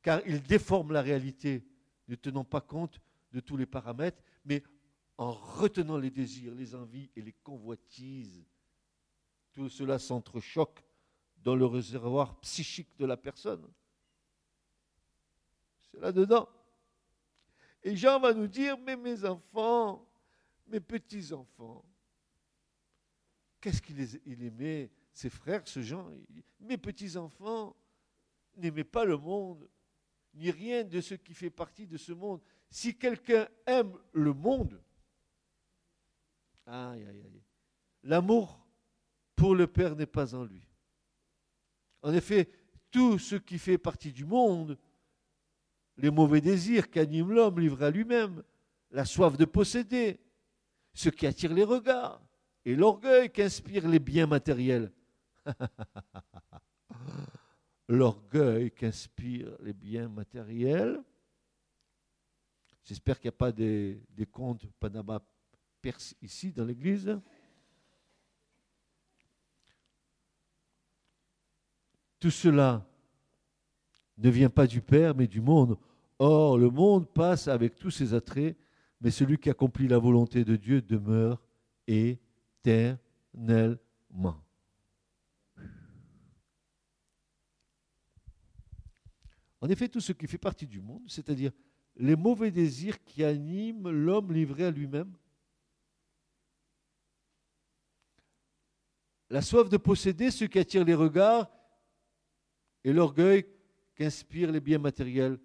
car 0.00 0.24
ils 0.26 0.40
déforment 0.40 0.92
la 0.92 1.02
réalité, 1.02 1.66
ne 2.06 2.14
tenant 2.14 2.44
pas 2.44 2.60
compte 2.60 3.00
de 3.32 3.40
tous 3.40 3.56
les 3.56 3.66
paramètres, 3.66 4.22
mais 4.44 4.62
en 5.18 5.32
retenant 5.32 5.98
les 5.98 6.10
désirs, 6.10 6.54
les 6.54 6.76
envies 6.76 7.10
et 7.16 7.20
les 7.20 7.32
convoitises. 7.32 8.44
Tout 9.52 9.68
cela 9.68 9.98
s'entrechoque 9.98 10.84
dans 11.42 11.56
le 11.56 11.66
réservoir 11.66 12.38
psychique 12.40 12.96
de 12.96 13.06
la 13.06 13.16
personne. 13.16 13.66
C'est 15.90 16.00
là-dedans. 16.00 16.48
Et 17.82 17.96
Jean 17.96 18.20
va 18.20 18.32
nous 18.32 18.46
dire, 18.46 18.78
mais 18.78 18.96
mes 18.96 19.24
enfants, 19.24 20.06
mes 20.68 20.80
petits-enfants, 20.80 21.84
qu'est-ce 23.60 23.82
qu'il 23.82 24.42
aimait 24.42 24.90
ses 25.12 25.30
frères, 25.30 25.66
ce 25.66 25.80
Jean 25.80 26.10
Mes 26.60 26.76
petits-enfants, 26.76 27.76
n'aimez 28.56 28.84
pas 28.84 29.04
le 29.04 29.16
monde, 29.16 29.68
ni 30.34 30.50
rien 30.50 30.84
de 30.84 31.00
ce 31.00 31.14
qui 31.14 31.34
fait 31.34 31.50
partie 31.50 31.86
de 31.86 31.96
ce 31.96 32.12
monde. 32.12 32.40
Si 32.70 32.96
quelqu'un 32.96 33.48
aime 33.66 33.96
le 34.12 34.32
monde, 34.32 34.80
l'amour 38.02 38.66
pour 39.34 39.54
le 39.54 39.66
Père 39.66 39.96
n'est 39.96 40.06
pas 40.06 40.34
en 40.34 40.44
lui. 40.44 40.66
En 42.02 42.12
effet, 42.12 42.50
tout 42.90 43.18
ce 43.18 43.36
qui 43.36 43.58
fait 43.58 43.78
partie 43.78 44.12
du 44.12 44.24
monde, 44.24 44.78
les 45.96 46.10
mauvais 46.10 46.40
désirs 46.40 46.90
qu'anime 46.90 47.32
l'homme 47.32 47.60
livré 47.60 47.86
à 47.86 47.90
lui-même, 47.90 48.42
la 48.90 49.04
soif 49.04 49.36
de 49.36 49.44
posséder, 49.44 50.20
ce 50.96 51.10
qui 51.10 51.26
attire 51.26 51.52
les 51.52 51.62
regards, 51.62 52.22
et 52.64 52.74
l'orgueil 52.74 53.30
qu'inspirent 53.30 53.86
les 53.86 53.98
biens 53.98 54.26
matériels. 54.26 54.90
l'orgueil 57.88 58.70
qu'inspirent 58.72 59.56
les 59.60 59.74
biens 59.74 60.08
matériels. 60.08 61.02
J'espère 62.82 63.20
qu'il 63.20 63.28
n'y 63.28 63.34
a 63.34 63.38
pas 63.38 63.52
des, 63.52 64.02
des 64.08 64.24
comptes 64.24 64.66
Panama 64.80 65.20
perse 65.82 66.14
ici 66.22 66.50
dans 66.50 66.64
l'église. 66.64 67.20
Tout 72.18 72.30
cela 72.30 72.88
ne 74.16 74.30
vient 74.30 74.48
pas 74.48 74.66
du 74.66 74.80
Père, 74.80 75.14
mais 75.14 75.26
du 75.26 75.42
monde. 75.42 75.76
Or, 76.18 76.56
le 76.56 76.70
monde 76.70 77.06
passe 77.06 77.48
avec 77.48 77.76
tous 77.76 77.90
ses 77.90 78.14
attraits, 78.14 78.56
mais 79.00 79.10
celui 79.10 79.38
qui 79.38 79.50
accomplit 79.50 79.88
la 79.88 79.98
volonté 79.98 80.44
de 80.44 80.56
Dieu 80.56 80.80
demeure 80.82 81.42
éternellement. 81.86 82.98
En 89.60 89.68
effet, 89.68 89.88
tout 89.88 90.00
ce 90.00 90.12
qui 90.12 90.26
fait 90.26 90.38
partie 90.38 90.66
du 90.66 90.80
monde, 90.80 91.02
c'est-à-dire 91.08 91.52
les 91.96 92.16
mauvais 92.16 92.50
désirs 92.50 93.02
qui 93.04 93.24
animent 93.24 93.90
l'homme 93.90 94.32
livré 94.32 94.64
à 94.64 94.70
lui-même, 94.70 95.16
la 99.30 99.42
soif 99.42 99.68
de 99.68 99.76
posséder 99.76 100.30
ce 100.30 100.44
qui 100.44 100.58
attire 100.58 100.84
les 100.84 100.94
regards 100.94 101.50
et 102.84 102.92
l'orgueil 102.92 103.44
qu'inspirent 103.94 104.52
les 104.52 104.60
biens 104.60 104.78
matériels, 104.78 105.38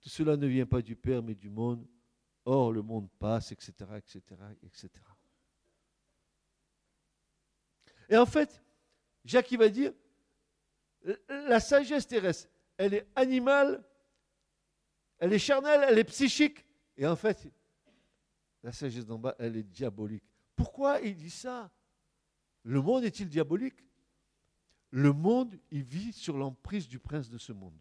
tout 0.00 0.10
cela 0.10 0.36
ne 0.36 0.46
vient 0.46 0.66
pas 0.66 0.82
du 0.82 0.94
Père 0.94 1.22
mais 1.22 1.34
du 1.34 1.48
monde. 1.48 1.86
Or, 2.44 2.72
le 2.72 2.82
monde 2.82 3.08
passe, 3.18 3.52
etc., 3.52 3.72
etc., 3.96 4.20
etc. 4.62 4.90
Et 8.08 8.16
en 8.16 8.26
fait, 8.26 8.62
Jacques 9.24 9.52
va 9.52 9.68
dire, 9.68 9.92
la 11.28 11.60
sagesse 11.60 12.06
terrestre, 12.06 12.48
elle 12.76 12.94
est 12.94 13.06
animale, 13.14 13.82
elle 15.18 15.32
est 15.32 15.38
charnelle, 15.38 15.86
elle 15.88 15.98
est 15.98 16.04
psychique. 16.04 16.64
Et 16.96 17.06
en 17.06 17.16
fait, 17.16 17.50
la 18.62 18.72
sagesse 18.72 19.06
d'en 19.06 19.18
bas, 19.18 19.34
elle 19.38 19.56
est 19.56 19.62
diabolique. 19.62 20.24
Pourquoi 20.54 21.00
il 21.00 21.16
dit 21.16 21.30
ça? 21.30 21.70
Le 22.62 22.80
monde 22.80 23.04
est-il 23.04 23.28
diabolique? 23.28 23.84
Le 24.90 25.12
monde, 25.12 25.58
il 25.70 25.82
vit 25.82 26.12
sur 26.12 26.36
l'emprise 26.36 26.88
du 26.88 26.98
prince 26.98 27.28
de 27.28 27.38
ce 27.38 27.52
monde. 27.52 27.78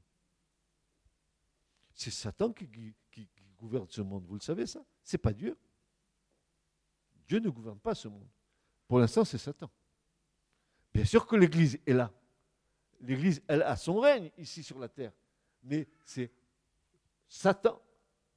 C'est 1.94 2.12
Satan 2.12 2.52
qui, 2.52 2.68
gouverne 3.64 3.88
ce 3.90 4.02
monde, 4.02 4.26
vous 4.26 4.36
le 4.36 4.42
savez 4.42 4.68
ça 4.68 4.84
C'est 5.04 5.18
pas 5.18 5.32
Dieu. 5.32 5.58
Dieu 7.28 7.40
ne 7.40 7.50
gouverne 7.50 7.80
pas 7.80 7.96
ce 7.96 8.10
monde. 8.10 8.28
Pour 8.88 9.00
l'instant, 9.00 9.24
c'est 9.24 9.38
Satan. 9.38 9.72
Bien 10.94 11.06
sûr 11.06 11.26
que 11.26 11.38
l'Église 11.38 11.80
est 11.86 11.94
là. 11.94 12.12
L'Église, 13.00 13.42
elle 13.48 13.64
a 13.64 13.76
son 13.78 14.00
règne 14.00 14.32
ici 14.38 14.64
sur 14.64 14.78
la 14.80 14.90
terre. 14.90 15.14
Mais 15.64 15.88
c'est 16.04 16.30
Satan 17.28 17.82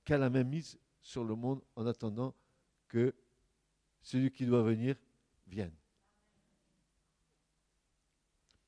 qui 0.05 0.13
a 0.13 0.19
la 0.19 0.31
même 0.31 0.49
mise 0.49 0.79
sur 1.03 1.25
le 1.25 1.35
monde 1.35 1.61
en 1.75 1.87
attendant 1.87 2.33
que 2.87 3.13
celui 4.01 4.31
qui 4.31 4.47
doit 4.47 4.63
venir 4.63 4.95
vienne. 5.49 5.75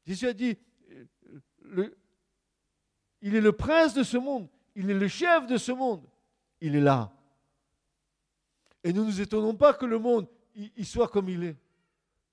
Jésus 0.05 0.27
a 0.27 0.33
dit, 0.33 0.59
il 3.21 3.35
est 3.35 3.41
le 3.41 3.53
prince 3.53 3.95
de 3.95 4.03
ce 4.03 4.17
monde, 4.17 4.49
il 4.75 4.91
est 4.91 4.99
le 4.99 5.09
chef 5.09 5.47
de 5.47 5.57
ce 5.57 5.71
monde, 5.71 6.05
il 6.61 6.77
est 6.77 6.81
là. 6.81 7.13
Et 8.85 8.93
nous 8.93 9.03
ne 9.03 9.07
nous 9.07 9.21
étonnons 9.21 9.55
pas 9.55 9.75
que 9.75 9.87
le 9.87 9.99
monde 9.99 10.29
il 10.77 10.87
soit 10.87 11.09
comme 11.09 11.29
il 11.29 11.45
est, 11.45 11.57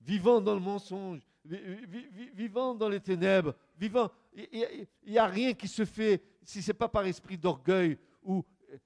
vivant 0.00 0.40
dans 0.40 0.54
le 0.54 0.60
mensonge, 0.60 1.20
vivant 1.44 2.74
dans 2.74 2.88
les 2.88 3.00
ténèbres, 3.00 3.54
vivant, 3.78 4.10
il 4.34 4.86
n'y 5.06 5.18
a, 5.18 5.26
rien 5.26 5.54
qui 5.54 5.68
se 5.68 5.84
fait 5.84 6.22
si 6.42 6.60
ce 6.60 6.70
n'est 6.70 6.74
pas 6.74 6.88
par 6.88 7.06
esprit 7.06 7.38
d'orgueil 7.38 7.96
ou 8.24 8.44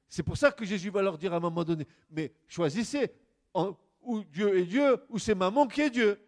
c'est 0.09 0.23
pour 0.23 0.37
ça 0.37 0.53
que 0.53 0.65
Jésus 0.65 0.91
va 0.91 1.01
leur 1.01 1.17
dire 1.17 1.33
à 1.33 1.37
un 1.37 1.41
moment 1.41 1.65
donné, 1.65 1.87
mais 2.11 2.33
choisissez 2.47 3.11
ou 4.03 4.25
Dieu 4.25 4.59
est 4.59 4.67
Dieu, 4.67 4.99
ou 5.09 5.19
c'est 5.19 5.35
maman 5.35 5.67
qui 5.67 5.83
est 5.83 5.91
Dieu. 5.91 6.21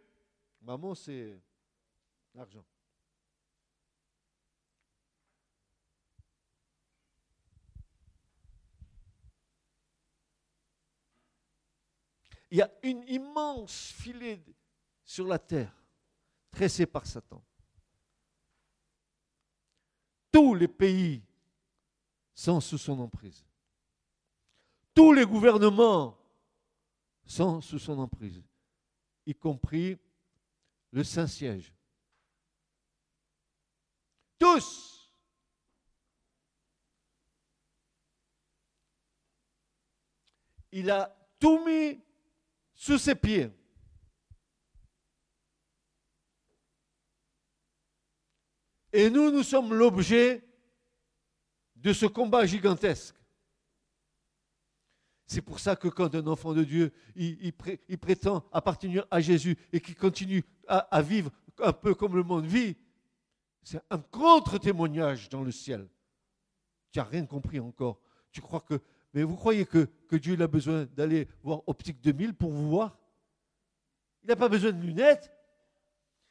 Maman, 0.63 0.95
c'est 0.95 1.39
l'argent. 2.35 2.65
Il 12.53 12.59
y 12.59 12.61
a 12.61 12.71
une 12.83 13.03
immense 13.09 13.93
filet 13.93 14.45
sur 15.03 15.27
la 15.27 15.39
terre, 15.39 15.75
tressé 16.51 16.85
par 16.85 17.07
Satan. 17.07 17.43
Tous 20.31 20.55
les 20.55 20.69
pays 20.69 21.23
sont 22.35 22.61
sous 22.61 22.77
son 22.77 23.01
emprise. 23.01 23.43
Tous 24.95 25.15
les 25.15 25.25
gouvernements 25.25 26.19
sont 27.25 27.63
sous 27.63 27.79
son 27.79 27.99
emprise, 27.99 28.43
y 29.25 29.35
compris 29.35 29.97
le 30.91 31.03
Saint-Siège. 31.03 31.73
Tous. 34.39 35.11
Il 40.71 40.91
a 40.91 41.09
tout 41.39 41.65
mis 41.65 42.12
sous 42.75 42.99
ses 42.99 43.15
pieds. 43.15 43.51
Et 48.93 49.09
nous, 49.09 49.31
nous 49.31 49.43
sommes 49.43 49.73
l'objet 49.73 50.45
de 51.77 51.93
ce 51.93 52.07
combat 52.07 52.47
gigantesque. 52.47 53.15
C'est 55.27 55.41
pour 55.41 55.61
ça 55.61 55.77
que 55.77 55.89
quand 55.89 56.15
un 56.15 56.27
enfant 56.27 56.53
de 56.53 56.63
Dieu, 56.63 56.93
il, 57.17 57.53
prétend 57.99 58.45
appartenir 58.53 59.07
à 59.11 59.21
Jésus 59.21 59.57
et 59.73 59.81
qu'il 59.81 59.95
continue 59.95 60.45
à, 60.69 61.01
vivre 61.01 61.31
un 61.59 61.73
peu 61.73 61.95
comme 61.95 62.17
le 62.17 62.23
monde 62.23 62.45
vit, 62.45 62.77
c'est 63.63 63.81
un 63.89 63.99
contre-témoignage 63.99 65.31
dans 65.31 65.43
le 65.43 65.51
ciel. 65.51 65.89
Tu 66.91 66.99
n'as 66.99 67.07
rien 67.07 67.25
compris 67.25 67.61
encore. 67.61 67.99
Tu 68.31 68.43
crois 68.43 68.61
que. 68.61 68.79
Mais 69.13 69.23
vous 69.23 69.37
croyez 69.37 69.67
que, 69.67 69.89
Dieu 70.13 70.41
a 70.41 70.47
besoin 70.47 70.85
d'aller 70.87 71.29
voir 71.43 71.63
Optique 71.67 72.01
2000 72.01 72.35
pour 72.35 72.51
vous 72.51 72.69
voir? 72.69 72.99
Il 74.23 74.29
n'a 74.29 74.37
pas 74.37 74.49
besoin 74.49 74.73
de 74.73 74.81
lunettes. 74.81 75.31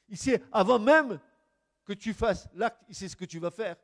Il 0.08 0.18
sait, 0.18 0.42
avant 0.52 0.80
même 0.80 1.20
que 1.84 1.94
tu 1.94 2.14
fasses 2.14 2.48
l'acte, 2.54 2.82
il 2.90 2.96
sait 2.96 3.10
ce 3.10 3.16
que 3.16 3.26
tu 3.26 3.40
vas 3.40 3.52
faire. 3.52 3.76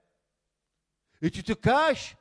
Et 1.22 1.32
tu 1.32 1.43
te 1.43 1.54
caches 1.54 2.16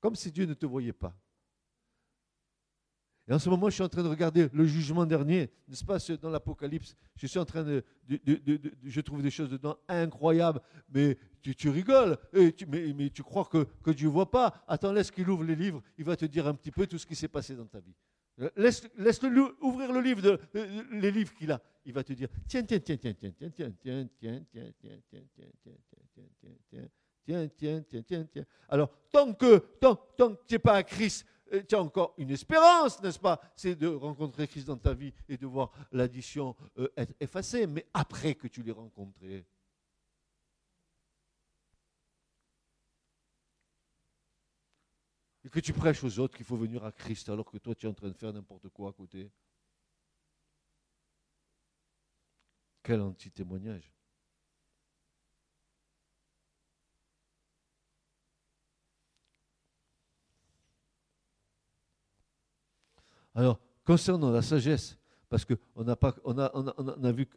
Comme 0.00 0.14
si 0.14 0.30
Dieu 0.30 0.46
ne 0.46 0.54
te 0.54 0.66
voyait 0.66 0.92
pas. 0.92 1.12
Et 3.28 3.32
en 3.34 3.38
ce 3.38 3.50
moment, 3.50 3.68
je 3.68 3.74
suis 3.74 3.82
en 3.82 3.88
train 3.90 4.02
de 4.02 4.08
regarder 4.08 4.48
le 4.54 4.64
jugement 4.64 5.04
dernier, 5.04 5.50
n'est-ce 5.68 5.84
pas, 5.84 5.98
dans 6.16 6.30
l'Apocalypse. 6.30 6.96
Je 7.14 7.26
suis 7.26 7.38
en 7.38 7.44
train 7.44 7.62
de, 7.62 7.84
Je 8.84 9.00
trouve 9.02 9.20
des 9.20 9.30
choses 9.30 9.50
dedans 9.50 9.76
incroyables, 9.86 10.62
mais 10.88 11.18
tu, 11.42 11.68
rigoles, 11.68 12.16
mais, 12.32 13.10
tu 13.10 13.22
crois 13.22 13.44
que, 13.44 13.90
Dieu 13.90 14.08
ne 14.08 14.12
voit 14.12 14.30
pas. 14.30 14.64
Attends, 14.66 14.92
laisse 14.92 15.10
qu'il 15.10 15.28
ouvre 15.28 15.44
les 15.44 15.56
livres, 15.56 15.82
il 15.98 16.04
va 16.04 16.16
te 16.16 16.24
dire 16.24 16.46
un 16.46 16.54
petit 16.54 16.70
peu 16.70 16.86
tout 16.86 16.96
ce 16.96 17.04
qui 17.06 17.14
s'est 17.14 17.28
passé 17.28 17.54
dans 17.54 17.66
ta 17.66 17.80
vie. 17.80 17.94
Laisse, 18.56 18.82
le 18.96 19.56
ouvrir 19.60 19.92
le 19.92 20.00
livre, 20.00 20.38
les 20.92 21.10
livres 21.10 21.34
qu'il 21.34 21.52
a. 21.52 21.60
Il 21.84 21.92
va 21.92 22.04
te 22.04 22.12
dire 22.14 22.28
tiens, 22.46 22.62
tiens, 22.62 22.78
tiens, 22.78 22.96
tiens, 22.96 23.12
tiens, 23.12 23.32
tiens, 23.32 23.50
tiens, 23.52 23.72
tiens, 23.82 24.08
tiens, 24.18 24.40
tiens, 24.50 24.70
tiens, 24.80 24.80
tiens, 24.80 24.98
tiens, 25.04 25.30
tiens, 25.34 25.74
tiens, 26.14 26.24
tiens, 26.40 26.52
tiens, 26.70 26.88
Tiens, 27.28 27.46
tiens, 27.58 27.84
tiens, 27.86 28.02
tiens, 28.02 28.26
tiens. 28.32 28.44
Alors, 28.70 28.90
tant 29.12 29.34
que, 29.34 29.58
tant, 29.78 29.96
tant 30.16 30.34
que 30.34 30.40
tu 30.46 30.54
n'es 30.54 30.58
pas 30.58 30.76
à 30.76 30.82
Christ, 30.82 31.26
tu 31.68 31.74
as 31.74 31.80
encore 31.80 32.14
une 32.18 32.30
espérance, 32.30 33.02
n'est-ce 33.02 33.18
pas? 33.18 33.40
C'est 33.56 33.74
de 33.74 33.86
rencontrer 33.86 34.46
Christ 34.48 34.66
dans 34.66 34.76
ta 34.76 34.94
vie 34.94 35.12
et 35.28 35.36
de 35.36 35.46
voir 35.46 35.70
l'addition 35.92 36.54
être 36.96 37.14
effacée. 37.20 37.66
Mais 37.66 37.86
après 37.94 38.34
que 38.34 38.48
tu 38.48 38.62
l'aies 38.62 38.72
rencontré, 38.72 39.46
et 45.44 45.50
que 45.50 45.60
tu 45.60 45.72
prêches 45.72 46.04
aux 46.04 46.18
autres 46.18 46.36
qu'il 46.36 46.44
faut 46.44 46.56
venir 46.56 46.84
à 46.84 46.92
Christ 46.92 47.28
alors 47.28 47.50
que 47.50 47.58
toi 47.58 47.74
tu 47.74 47.86
es 47.86 47.88
en 47.88 47.94
train 47.94 48.08
de 48.08 48.16
faire 48.16 48.32
n'importe 48.32 48.68
quoi 48.68 48.90
à 48.90 48.92
côté. 48.92 49.30
Quel 52.82 53.00
anti-témoignage. 53.00 53.97
Alors, 63.38 63.60
concernant 63.84 64.32
la 64.32 64.42
sagesse, 64.42 64.98
parce 65.28 65.44
qu'on 65.44 65.88
a, 65.88 65.96
on 66.24 66.38
a, 66.40 66.50
on 66.56 67.04
a, 67.04 67.12
vu 67.12 67.28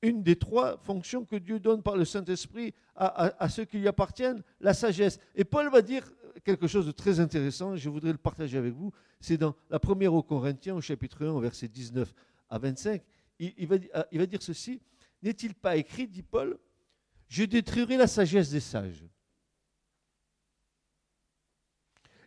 une 0.00 0.22
des 0.22 0.36
trois 0.36 0.78
fonctions 0.78 1.26
que 1.26 1.36
Dieu 1.36 1.60
donne 1.60 1.82
par 1.82 1.94
le 1.94 2.06
Saint-Esprit 2.06 2.72
à, 2.94 3.50
ceux 3.50 3.66
qui 3.66 3.76
lui 3.76 3.86
appartiennent, 3.86 4.42
la 4.60 4.72
sagesse. 4.72 5.20
Et 5.34 5.44
Paul 5.44 5.70
va 5.70 5.82
dire 5.82 6.10
quelque 6.42 6.66
chose 6.66 6.86
de 6.86 6.90
très 6.90 7.20
intéressant, 7.20 7.76
je 7.76 7.90
voudrais 7.90 8.12
le 8.12 8.18
partager 8.18 8.56
avec 8.56 8.72
vous, 8.72 8.94
c'est 9.20 9.36
dans 9.36 9.54
la 9.68 9.78
première 9.78 10.14
aux 10.14 10.22
Corinthiens, 10.22 10.74
au 10.74 10.80
chapitre 10.80 11.26
1, 11.26 11.32
au 11.32 11.40
verset 11.40 11.68
19 11.68 12.14
à 12.48 12.58
25, 12.58 13.02
il, 13.38 13.66
va, 13.66 13.76
il 14.10 14.18
va 14.18 14.24
dire 14.24 14.40
ceci, 14.40 14.80
n'est-il 15.22 15.54
pas 15.54 15.76
écrit, 15.76 16.08
dit 16.08 16.22
Paul, 16.22 16.56
je 17.28 17.44
détruirai 17.44 17.98
la 17.98 18.06
sagesse 18.06 18.48
des 18.48 18.60
sages 18.60 19.04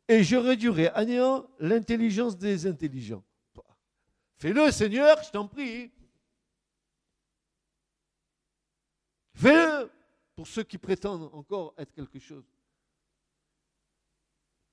et 0.10 0.24
je 0.24 0.36
réduirai 0.36 0.88
à 0.88 1.05
néant 1.05 1.47
l'intelligence 1.60 2.36
des 2.36 2.66
intelligents. 2.66 3.24
Fais-le, 4.38 4.72
Seigneur, 4.72 5.22
je 5.24 5.30
t'en 5.30 5.47
prie. 5.47 5.91
Fais-le 9.36 9.91
pour 10.36 10.47
ceux 10.47 10.64
qui 10.64 10.80
prétendent 10.80 11.30
encore 11.32 11.76
être 11.78 11.93
quelque 11.93 12.18
chose. 12.18 12.43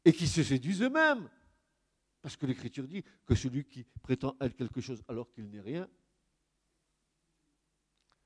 Et 0.07 0.13
qui 0.13 0.27
se 0.27 0.43
séduisent 0.43 0.83
eux-mêmes. 0.83 1.29
Parce 2.23 2.37
que 2.37 2.47
l'Écriture 2.47 2.89
dit 2.89 3.05
que 3.27 3.35
celui 3.35 3.65
qui 3.65 3.85
prétend 4.03 4.35
être 4.41 4.57
quelque 4.57 4.81
chose 4.81 5.03
alors 5.07 5.31
qu'il 5.31 5.51
n'est 5.51 5.61
rien, 5.61 5.87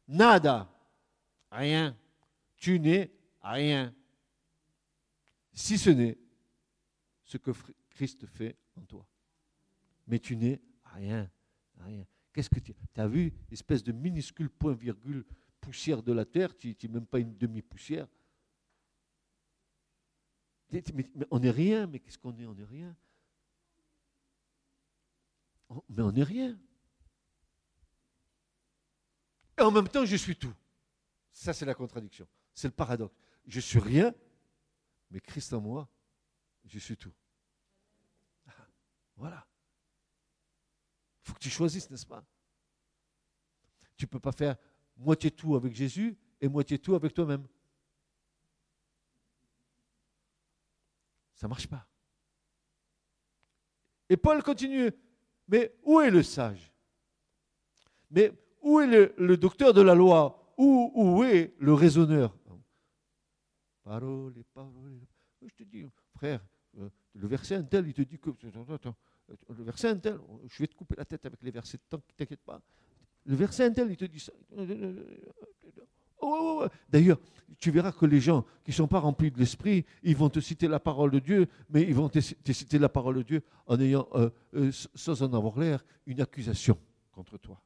nada, 0.07 0.73
rien, 1.51 1.97
tu 2.57 2.79
n'es 2.79 3.11
rien. 3.43 3.93
Si 5.53 5.77
ce 5.77 5.91
n'est 5.91 6.17
ce 7.31 7.39
que 7.39 7.53
Christ 7.91 8.27
fait 8.27 8.57
en 8.75 8.83
toi. 8.83 9.07
Mais 10.09 10.19
tu 10.19 10.35
n'es 10.35 10.61
rien, 10.83 11.31
rien. 11.79 12.05
Qu'est-ce 12.33 12.51
que 12.51 12.59
tu 12.59 12.75
as 12.97 13.07
vu 13.07 13.33
Espèce 13.53 13.85
de 13.85 13.93
minuscule 13.93 14.51
point-virgule 14.51 15.25
poussière 15.61 16.03
de 16.03 16.13
la 16.13 16.25
terre, 16.25 16.57
tu 16.57 16.75
n'es 16.83 16.89
même 16.89 17.07
pas 17.07 17.21
une 17.21 17.37
demi-poussière. 17.37 18.09
Mais, 20.73 20.83
on 21.31 21.39
n'est 21.39 21.51
rien, 21.51 21.87
mais 21.87 22.01
qu'est-ce 22.01 22.19
qu'on 22.19 22.37
est? 22.37 22.47
On 22.47 22.55
n'est 22.55 22.65
rien. 22.65 22.97
mais 25.89 26.03
on 26.03 26.11
n'est 26.11 26.25
rien. 26.25 26.59
Et 29.57 29.63
en 29.63 29.71
même 29.71 29.89
temps, 29.89 30.05
je 30.05 30.17
suis 30.17 30.37
tout. 30.37 30.55
Ça, 31.33 31.53
c'est 31.53 31.67
la 31.67 31.75
contradiction. 31.75 32.27
C'est 32.55 32.69
le 32.69 32.75
paradoxe. 32.75 33.15
Je 33.47 33.61
suis 33.61 33.79
rien, 33.79 34.13
mais 35.11 35.21
Christ 35.21 35.53
en 35.53 35.61
moi, 35.61 35.89
je 36.65 36.79
suis 36.81 36.97
tout. 36.97 37.13
Voilà. 39.21 39.47
Il 41.23 41.29
faut 41.29 41.35
que 41.35 41.41
tu 41.41 41.51
choisisses, 41.51 41.91
n'est-ce 41.91 42.07
pas? 42.07 42.25
Tu 43.99 44.07
ne 44.07 44.09
peux 44.09 44.19
pas 44.19 44.33
faire 44.33 44.57
moitié 44.97 45.31
tout 45.31 45.55
avec 45.57 45.75
Jésus 45.75 46.17
et 46.41 46.49
moitié 46.49 46.79
tout 46.79 46.95
avec 46.95 47.13
toi-même. 47.13 47.47
Ça 51.35 51.47
ne 51.47 51.51
marche 51.51 51.69
pas. 51.69 51.87
Et 54.09 54.17
Paul 54.17 54.43
continue. 54.43 54.91
Mais 55.49 55.77
où 55.83 56.01
est 56.01 56.11
le 56.11 56.23
sage? 56.23 56.73
Mais 58.11 58.33
où 58.63 58.81
est 58.81 58.87
le, 59.19 59.37
docteur 59.37 59.75
de 59.75 59.83
la 59.83 59.95
loi? 59.95 60.55
Où, 60.57 60.93
où, 60.95 61.25
est 61.25 61.55
le 61.59 61.75
raisonneur? 61.75 62.35
Parole, 63.83 64.43
parole. 64.55 65.01
Je 65.43 65.55
te 65.55 65.63
dis, 65.65 65.87
frère, 66.15 66.41
euh, 66.79 66.89
le 67.15 67.29
verset 67.29 67.57
un 67.57 67.65
tel, 67.65 67.87
il 67.87 67.95
te 67.95 68.03
dit 68.03 68.19
que. 68.19 68.31
Le 69.49 69.65
verset 69.65 69.89
un 69.89 69.97
tel, 69.97 70.19
je 70.49 70.59
vais 70.63 70.67
te 70.67 70.75
couper 70.75 70.95
la 70.97 71.05
tête 71.05 71.25
avec 71.27 71.43
les 71.43 71.51
versets, 71.51 71.79
t'inquiète 72.17 72.43
pas. 72.43 72.61
Le 73.27 73.37
verset 73.37 73.65
un 73.65 73.73
tel, 73.73 73.91
il 73.91 73.97
te 73.97 74.05
dit 74.05 74.21
ça. 74.21 74.33
Oh, 76.21 76.65
D'ailleurs, 76.89 77.19
tu 77.59 77.71
verras 77.71 77.93
que 77.93 78.07
les 78.07 78.21
gens 78.21 78.43
qui 78.65 78.71
ne 78.71 78.75
sont 78.75 78.89
pas 78.89 79.01
remplis 79.01 79.31
de 79.31 79.39
l'esprit, 79.39 79.85
ils 80.03 80.17
vont 80.17 80.29
te 80.29 80.41
citer 80.41 80.69
la 80.69 80.81
parole 80.81 81.11
de 81.11 81.19
Dieu, 81.19 81.49
mais 81.71 81.83
ils 81.83 81.95
vont 81.95 82.09
te, 82.09 82.21
citer 82.21 82.79
la 82.79 82.89
parole 82.89 83.17
de 83.17 83.23
Dieu 83.23 83.43
en 83.67 83.81
ayant, 83.81 84.07
euh, 84.15 84.31
euh, 84.55 84.71
sans 84.95 85.23
en 85.23 85.33
avoir 85.33 85.59
l'air, 85.59 85.85
une 86.07 86.21
accusation 86.21 86.79
contre 87.13 87.39
toi. 87.39 87.61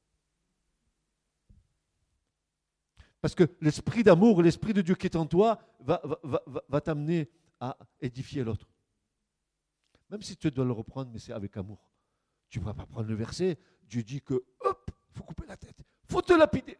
Parce 3.20 3.34
que 3.34 3.44
l'esprit 3.60 4.02
d'amour, 4.02 4.42
l'esprit 4.42 4.74
de 4.74 4.82
Dieu 4.82 4.94
qui 4.94 5.06
est 5.06 5.16
en 5.16 5.26
toi, 5.26 5.58
va 5.80 6.80
t'amener 6.80 7.30
à 7.58 7.76
édifier 8.00 8.44
l'autre. 8.44 8.68
Même 10.14 10.22
si 10.22 10.36
tu 10.36 10.48
dois 10.48 10.64
le 10.64 10.70
reprendre, 10.70 11.10
mais 11.12 11.18
c'est 11.18 11.32
avec 11.32 11.56
amour. 11.56 11.90
Tu 12.48 12.60
ne 12.60 12.64
vas 12.64 12.72
pas 12.72 12.86
prendre 12.86 13.08
le 13.08 13.16
verset. 13.16 13.58
Dieu 13.82 14.04
dit 14.04 14.22
que, 14.22 14.34
hop, 14.60 14.92
il 15.10 15.18
faut 15.18 15.24
couper 15.24 15.42
la 15.44 15.56
tête. 15.56 15.76
Il 16.04 16.12
faut 16.12 16.22
te 16.22 16.32
lapider. 16.34 16.78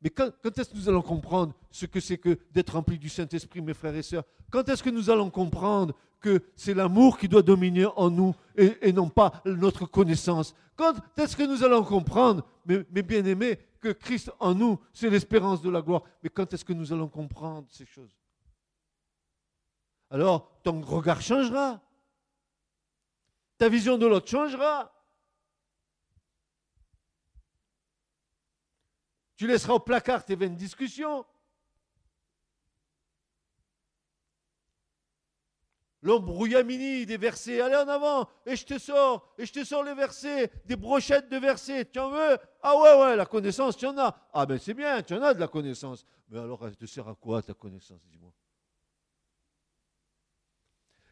Mais 0.00 0.08
quand, 0.08 0.32
est-ce 0.58 0.70
que 0.70 0.76
nous 0.78 0.88
allons 0.88 1.02
comprendre 1.02 1.54
ce 1.70 1.84
que 1.84 2.00
c'est 2.00 2.16
que 2.16 2.38
d'être 2.50 2.70
rempli 2.70 2.98
du 2.98 3.10
Saint-Esprit, 3.10 3.60
mes 3.60 3.74
frères 3.74 3.94
et 3.94 4.02
sœurs? 4.02 4.24
Quand 4.50 4.66
est-ce 4.70 4.82
que 4.82 4.88
nous 4.88 5.10
allons 5.10 5.28
comprendre 5.28 5.94
que 6.24 6.42
c'est 6.56 6.72
l'amour 6.72 7.18
qui 7.18 7.28
doit 7.28 7.42
dominer 7.42 7.84
en 7.84 8.08
nous 8.08 8.34
et, 8.56 8.94
non 8.94 9.10
pas 9.10 9.42
notre 9.44 9.84
connaissance 9.84 10.54
Quand 10.74 10.94
est-ce 11.18 11.36
que 11.36 11.42
nous 11.42 11.62
allons 11.62 11.84
comprendre, 11.84 12.46
mes, 12.64 12.82
mes 12.90 13.02
bien-aimés, 13.02 13.58
que 13.78 13.90
Christ 13.90 14.32
en 14.40 14.54
nous, 14.54 14.80
c'est 14.94 15.10
l'espérance 15.10 15.60
de 15.60 15.68
la 15.68 15.82
gloire 15.82 16.02
Mais 16.22 16.30
quand 16.30 16.50
est-ce 16.54 16.64
que 16.64 16.72
nous 16.72 16.94
allons 16.94 17.08
comprendre 17.08 17.66
ces 17.68 17.84
choses? 17.84 18.16
Alors, 20.08 20.62
ton 20.62 20.80
regard 20.80 21.20
changera. 21.20 21.82
Ta 23.58 23.68
vision 23.68 23.98
de 23.98 24.06
l'autre 24.06 24.28
changera. 24.28 24.90
Tu 29.36 29.46
laisseras 29.46 29.74
au 29.74 29.80
placard 29.80 30.24
tes 30.24 30.36
vaines 30.36 30.56
discussions. 30.56 31.26
L'embrouillamini 36.04 37.06
des 37.06 37.16
versets, 37.16 37.60
allez 37.60 37.74
en 37.74 37.88
avant, 37.88 38.28
et 38.46 38.54
je 38.54 38.64
te 38.64 38.78
sors, 38.78 39.34
et 39.38 39.46
je 39.46 39.52
te 39.52 39.64
sors 39.64 39.82
les 39.82 39.94
versets, 39.94 40.52
des 40.66 40.76
brochettes 40.76 41.28
de 41.30 41.38
versets, 41.38 41.86
tu 41.86 41.98
en 41.98 42.10
veux? 42.10 42.36
Ah 42.62 42.78
ouais, 42.78 43.00
ouais, 43.00 43.16
la 43.16 43.26
connaissance, 43.26 43.76
tu 43.76 43.86
en 43.86 43.96
as. 43.98 44.14
Ah 44.32 44.44
ben 44.44 44.58
c'est 44.58 44.74
bien, 44.74 45.02
tu 45.02 45.14
en 45.14 45.22
as 45.22 45.34
de 45.34 45.40
la 45.40 45.48
connaissance. 45.48 46.04
Mais 46.28 46.38
alors, 46.38 46.64
elle 46.66 46.76
te 46.76 46.84
sert 46.84 47.08
à 47.08 47.14
quoi 47.14 47.42
ta 47.42 47.54
connaissance, 47.54 48.00
dis-moi? 48.10 48.32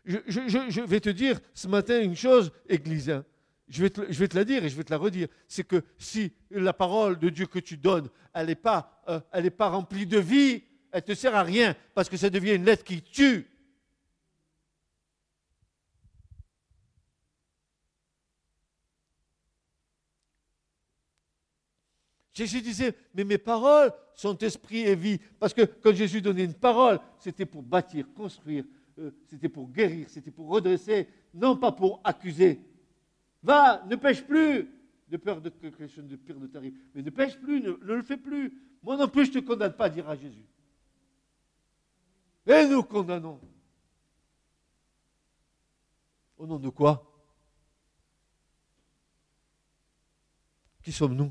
Je, 0.05 0.19
je, 0.27 0.81
vais 0.83 1.01
te 1.01 1.11
dire 1.11 1.41
ce 1.55 1.69
matin 1.69 2.01
une 2.01 2.17
chose, 2.17 2.53
Église. 2.69 3.09
Hein 3.09 3.25
je 3.73 3.83
vais, 3.83 3.91
te, 4.29 4.37
la 4.37 4.45
dire 4.45 4.63
et 4.65 4.69
je 4.69 4.77
vais 4.77 4.85
te 4.85 4.91
la 4.91 4.99
redire, 4.99 5.29
c'est 5.49 5.67
que 5.67 5.83
si 5.97 6.33
la 6.51 6.75
parole 6.75 7.19
de 7.19 7.31
Dieu 7.31 7.47
que 7.47 7.59
tu 7.59 7.79
donnes, 7.79 8.09
elle 8.35 8.47
n'est 8.47 8.55
pas, 8.55 9.03
euh, 9.09 9.51
pas 9.51 9.69
remplie 9.69 10.07
de 10.07 10.19
vie, 10.19 10.63
elle 10.93 11.01
ne 11.01 11.07
te 11.07 11.15
sert 11.15 11.35
à 11.35 11.43
rien, 11.43 11.75
parce 11.95 12.11
que 12.11 12.19
ça 12.19 12.29
devient 12.29 12.55
une 12.55 12.67
lettre 12.67 12.85
qui 12.85 13.01
tue. 13.01 13.49
Jésus 22.33 22.63
disait, 22.63 22.95
mais 23.15 23.25
mes 23.25 23.39
paroles 23.39 23.93
sont 24.15 24.37
esprit 24.39 24.81
et 24.81 24.95
vie. 24.95 25.21
Parce 25.39 25.53
que 25.53 25.63
quand 25.63 25.93
Jésus 25.93 26.23
donnait 26.23 26.45
une 26.45 26.55
parole, 26.55 26.99
c'était 27.19 27.47
pour 27.47 27.63
bâtir, 27.63 28.07
construire, 28.15 28.65
euh, 28.99 29.11
c'était 29.27 29.49
pour 29.49 29.69
guérir, 29.69 30.09
c'était 30.09 30.31
pour 30.31 30.49
redresser, 30.49 31.09
non 31.35 31.57
pas 31.57 31.73
pour 31.73 32.01
accuser. 32.03 32.61
Va, 33.43 33.85
ne 33.87 33.97
pêche 33.97 34.23
plus, 34.23 34.69
de 35.09 35.17
peur 35.19 35.43
de 35.43 35.51
que 35.51 35.69
quelque 35.69 35.89
chose 35.89 36.07
de 36.07 36.17
pire 36.17 36.41
ne 36.41 36.47
t'arrive. 36.47 36.75
Mais 36.95 37.03
ne 37.03 37.11
pêche 37.11 37.39
plus, 37.39 37.61
ne, 37.61 37.73
le 37.73 38.03
fais 38.03 38.17
plus. 38.17 38.59
Moi 38.83 38.97
non 38.97 39.09
plus, 39.09 39.27
je 39.27 39.31
ne 39.33 39.41
te 39.41 39.47
condamne 39.47 39.75
pas, 39.75 39.91
dira 39.91 40.17
Jésus. 40.17 40.47
Et 42.47 42.67
nous 42.67 42.83
condamnons. 42.83 43.39
Au 46.39 46.47
nom 46.47 46.59
de 46.59 46.71
quoi? 46.71 47.09
Qui 50.83 50.91
sommes-nous? 50.91 51.31